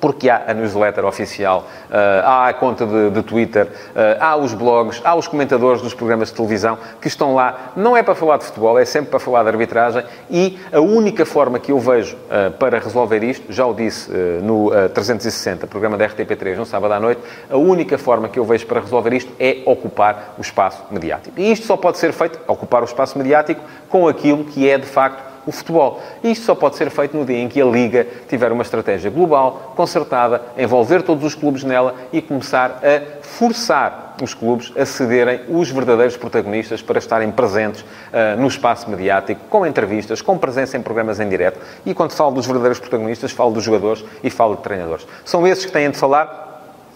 Porque 0.00 0.30
há 0.30 0.44
a 0.46 0.54
newsletter 0.54 1.04
oficial, 1.04 1.66
eh, 1.90 2.22
há 2.24 2.48
a 2.48 2.54
conta 2.54 2.86
de, 2.86 3.10
de 3.10 3.22
Twitter, 3.22 3.68
eh, 3.94 4.16
há 4.18 4.36
os 4.36 4.54
blogs, 4.54 5.00
há 5.04 5.14
os 5.14 5.28
comentadores 5.28 5.82
dos 5.82 5.92
programas 5.92 6.28
de 6.28 6.34
televisão 6.34 6.78
que 7.00 7.08
estão 7.08 7.34
lá. 7.34 7.72
Não 7.76 7.96
é 7.96 8.02
para 8.02 8.14
falar 8.14 8.38
de 8.38 8.44
futebol, 8.44 8.78
é 8.78 8.84
sempre 8.84 9.10
para 9.10 9.20
falar 9.20 9.42
de 9.42 9.50
arbitragem 9.50 10.02
e 10.30 10.58
a 10.72 10.80
única 10.80 11.26
forma 11.26 11.58
que 11.58 11.70
eu 11.70 11.78
vejo 11.78 12.16
eh, 12.30 12.50
para 12.50 12.78
resolver 12.78 13.22
isto, 13.22 13.52
já 13.52 13.66
o 13.66 13.74
disse 13.74 14.10
no 14.42 14.70
360, 14.94 15.66
programa 15.66 15.96
da 15.96 16.08
RTP3, 16.08 16.56
no 16.56 16.64
sábado 16.64 16.94
à 16.94 17.00
noite, 17.00 17.20
a 17.50 17.56
única 17.56 17.98
forma 17.98 18.28
que 18.28 18.38
eu 18.38 18.44
vejo 18.44 18.66
para 18.66 18.80
resolver 18.80 19.12
isto 19.12 19.32
é 19.38 19.62
ocupar 19.66 20.34
o 20.38 20.40
espaço 20.40 20.82
mediático. 20.90 21.38
E 21.38 21.52
isto 21.52 21.66
só 21.66 21.76
pode 21.76 21.98
ser 21.98 22.12
feito, 22.12 22.38
ocupar 22.46 22.82
o 22.82 22.84
espaço 22.84 23.18
mediático, 23.18 23.60
com 23.88 24.08
aquilo 24.08 24.44
que 24.44 24.68
é, 24.68 24.78
de 24.78 24.86
facto, 24.86 25.29
o 25.50 25.52
futebol. 25.52 26.00
E 26.22 26.30
isto 26.30 26.46
só 26.46 26.54
pode 26.54 26.76
ser 26.76 26.90
feito 26.90 27.16
no 27.16 27.24
dia 27.24 27.38
em 27.38 27.48
que 27.48 27.60
a 27.60 27.64
Liga 27.64 28.06
tiver 28.28 28.50
uma 28.50 28.62
estratégia 28.62 29.10
global, 29.10 29.74
concertada, 29.76 30.42
envolver 30.56 31.02
todos 31.02 31.24
os 31.24 31.34
clubes 31.34 31.62
nela 31.62 31.94
e 32.12 32.22
começar 32.22 32.80
a 32.82 33.20
forçar 33.22 34.14
os 34.22 34.34
clubes 34.34 34.72
a 34.76 34.84
cederem 34.84 35.40
os 35.48 35.70
verdadeiros 35.70 36.16
protagonistas 36.16 36.82
para 36.82 36.98
estarem 36.98 37.30
presentes 37.30 37.80
uh, 37.82 38.38
no 38.38 38.46
espaço 38.46 38.88
mediático, 38.88 39.40
com 39.48 39.66
entrevistas, 39.66 40.20
com 40.20 40.36
presença 40.36 40.76
em 40.76 40.82
programas 40.82 41.20
em 41.20 41.28
direto. 41.28 41.58
E 41.84 41.94
quando 41.94 42.12
falo 42.12 42.32
dos 42.32 42.46
verdadeiros 42.46 42.78
protagonistas, 42.78 43.32
falo 43.32 43.52
dos 43.52 43.64
jogadores 43.64 44.04
e 44.22 44.30
falo 44.30 44.56
de 44.56 44.62
treinadores. 44.62 45.06
São 45.24 45.46
esses 45.46 45.64
que 45.64 45.72
têm 45.72 45.90
de 45.90 45.96
falar 45.96 46.49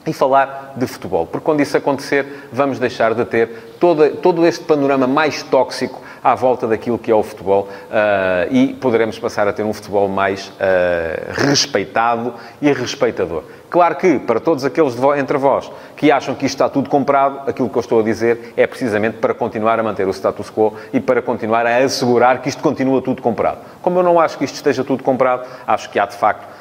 e 0.06 0.12
falar 0.12 0.74
de 0.76 0.86
futebol. 0.86 1.26
Porque 1.26 1.44
quando 1.44 1.60
isso 1.60 1.76
acontecer, 1.76 2.48
vamos 2.52 2.78
deixar 2.78 3.14
de 3.14 3.24
ter 3.24 3.76
todo, 3.80 4.08
todo 4.16 4.46
este 4.46 4.64
panorama 4.64 5.06
mais 5.06 5.42
tóxico 5.42 6.02
à 6.24 6.34
volta 6.34 6.66
daquilo 6.66 6.98
que 6.98 7.10
é 7.10 7.14
o 7.14 7.22
futebol 7.22 7.68
uh, 7.68 8.50
e 8.50 8.72
poderemos 8.72 9.18
passar 9.18 9.46
a 9.46 9.52
ter 9.52 9.62
um 9.62 9.74
futebol 9.74 10.08
mais 10.08 10.48
uh, 10.48 10.52
respeitado 11.32 12.32
e 12.62 12.72
respeitador. 12.72 13.42
Claro 13.68 13.96
que, 13.96 14.18
para 14.20 14.40
todos 14.40 14.64
aqueles 14.64 14.94
entre 15.18 15.36
vós 15.36 15.70
que 15.96 16.10
acham 16.10 16.34
que 16.34 16.46
isto 16.46 16.54
está 16.54 16.68
tudo 16.68 16.88
comprado, 16.88 17.50
aquilo 17.50 17.68
que 17.68 17.76
eu 17.76 17.80
estou 17.80 18.00
a 18.00 18.02
dizer 18.02 18.54
é 18.56 18.66
precisamente 18.66 19.18
para 19.18 19.34
continuar 19.34 19.78
a 19.78 19.82
manter 19.82 20.06
o 20.06 20.12
status 20.12 20.48
quo 20.48 20.74
e 20.92 21.00
para 21.00 21.20
continuar 21.20 21.66
a 21.66 21.76
assegurar 21.78 22.40
que 22.40 22.48
isto 22.48 22.62
continua 22.62 23.02
tudo 23.02 23.20
comprado. 23.20 23.58
Como 23.82 23.98
eu 23.98 24.02
não 24.02 24.18
acho 24.18 24.38
que 24.38 24.44
isto 24.44 24.54
esteja 24.54 24.82
tudo 24.82 25.02
comprado, 25.02 25.46
acho 25.66 25.90
que 25.90 25.98
há 25.98 26.06
de 26.06 26.16
facto 26.16 26.53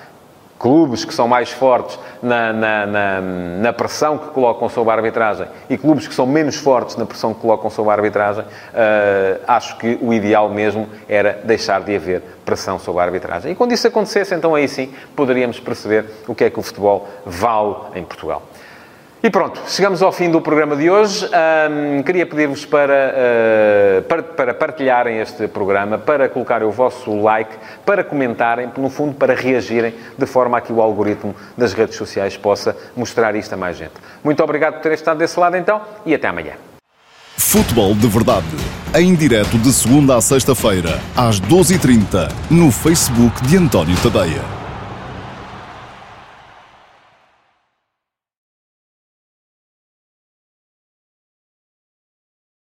clubes 0.64 1.04
que 1.04 1.14
são 1.14 1.28
mais 1.28 1.52
fortes 1.52 2.00
na, 2.22 2.54
na, 2.54 2.86
na, 2.86 3.22
na, 3.22 3.74
pressão 3.74 4.18
que 4.18 4.30
colocam 4.30 4.70
sobre 4.70 4.92
a 4.92 4.96
arbitragem 4.96 5.46
e 5.70 5.78
clubes 5.78 6.08
que 6.08 6.16
são 6.16 6.26
menos 6.26 6.56
fortes 6.56 6.96
na 6.96 7.06
pressão 7.06 7.34
que 7.34 7.42
colocam 7.42 7.70
sobre 7.70 7.92
a 7.92 7.96
arbitragem, 7.96 8.46
uh, 8.46 9.42
acho 9.46 9.78
que 9.78 10.00
o 10.02 10.14
ideal 10.14 10.48
mesmo 10.48 10.88
era 11.10 11.42
deixar 11.44 11.82
de 11.82 11.94
haver 11.94 12.22
pressão 12.46 12.80
sobre 12.80 13.02
a 13.02 13.04
arbitragem. 13.04 13.52
E 13.52 13.56
quando 13.56 13.74
isso 13.74 13.86
acontecesse, 13.86 14.34
então 14.34 14.56
aí 14.56 14.70
sim 14.70 14.94
poderíamos 15.18 15.60
perceber 15.60 16.06
o 16.30 16.34
que 16.34 16.46
é 16.46 16.50
que 16.50 16.58
o 16.58 16.64
futebol 16.64 17.10
vale 17.26 17.76
em 17.96 18.04
Portugal. 18.06 18.42
E 19.26 19.30
pronto, 19.30 19.58
chegamos 19.70 20.02
ao 20.02 20.12
fim 20.12 20.30
do 20.30 20.42
programa 20.42 20.76
de 20.76 20.90
hoje. 20.90 21.26
Um, 21.26 22.04
queria 22.04 22.26
pedir-vos 22.26 22.66
para, 22.66 23.16
uh, 23.16 24.02
para, 24.02 24.22
para, 24.22 24.54
partilharem 24.54 25.20
este 25.20 25.48
programa, 25.48 25.98
para 25.98 26.28
colocarem 26.28 26.68
o 26.68 26.72
vosso 26.72 27.10
like, 27.22 27.56
para 27.86 28.04
comentarem, 28.04 28.70
no 28.76 28.90
fundo, 28.90 29.14
para 29.16 29.34
reagirem, 29.34 29.94
de 30.18 30.26
forma 30.26 30.58
a 30.58 30.62
que 30.62 30.74
o 30.74 30.82
algoritmo 30.82 31.34
das 31.58 31.72
redes 31.72 31.96
sociais 31.96 32.36
possa 32.36 32.76
mostrar 32.98 33.34
isto 33.34 33.54
a 33.54 33.58
mais 33.58 33.78
gente. 33.78 33.94
Muito 34.22 34.44
obrigado 34.44 34.74
por 34.74 34.82
terem 34.82 34.96
estado 34.96 35.20
desse 35.20 35.40
lado, 35.40 35.56
então, 35.56 35.82
e 36.06 36.14
até 36.14 36.28
amanhã. 36.28 36.56
Futebol 37.38 37.96
de 37.96 38.08
Verdade, 38.08 38.58
em 38.94 39.16
direto 39.16 39.58
de 39.58 39.72
segunda 39.72 40.18
a 40.18 40.22
sexta-feira, 40.22 41.00
às 41.16 41.40
12h30, 41.40 42.30
no 42.52 42.70
Facebook 42.74 43.42
de 43.48 43.56
António 43.56 43.96
Tadeia. 44.04 44.63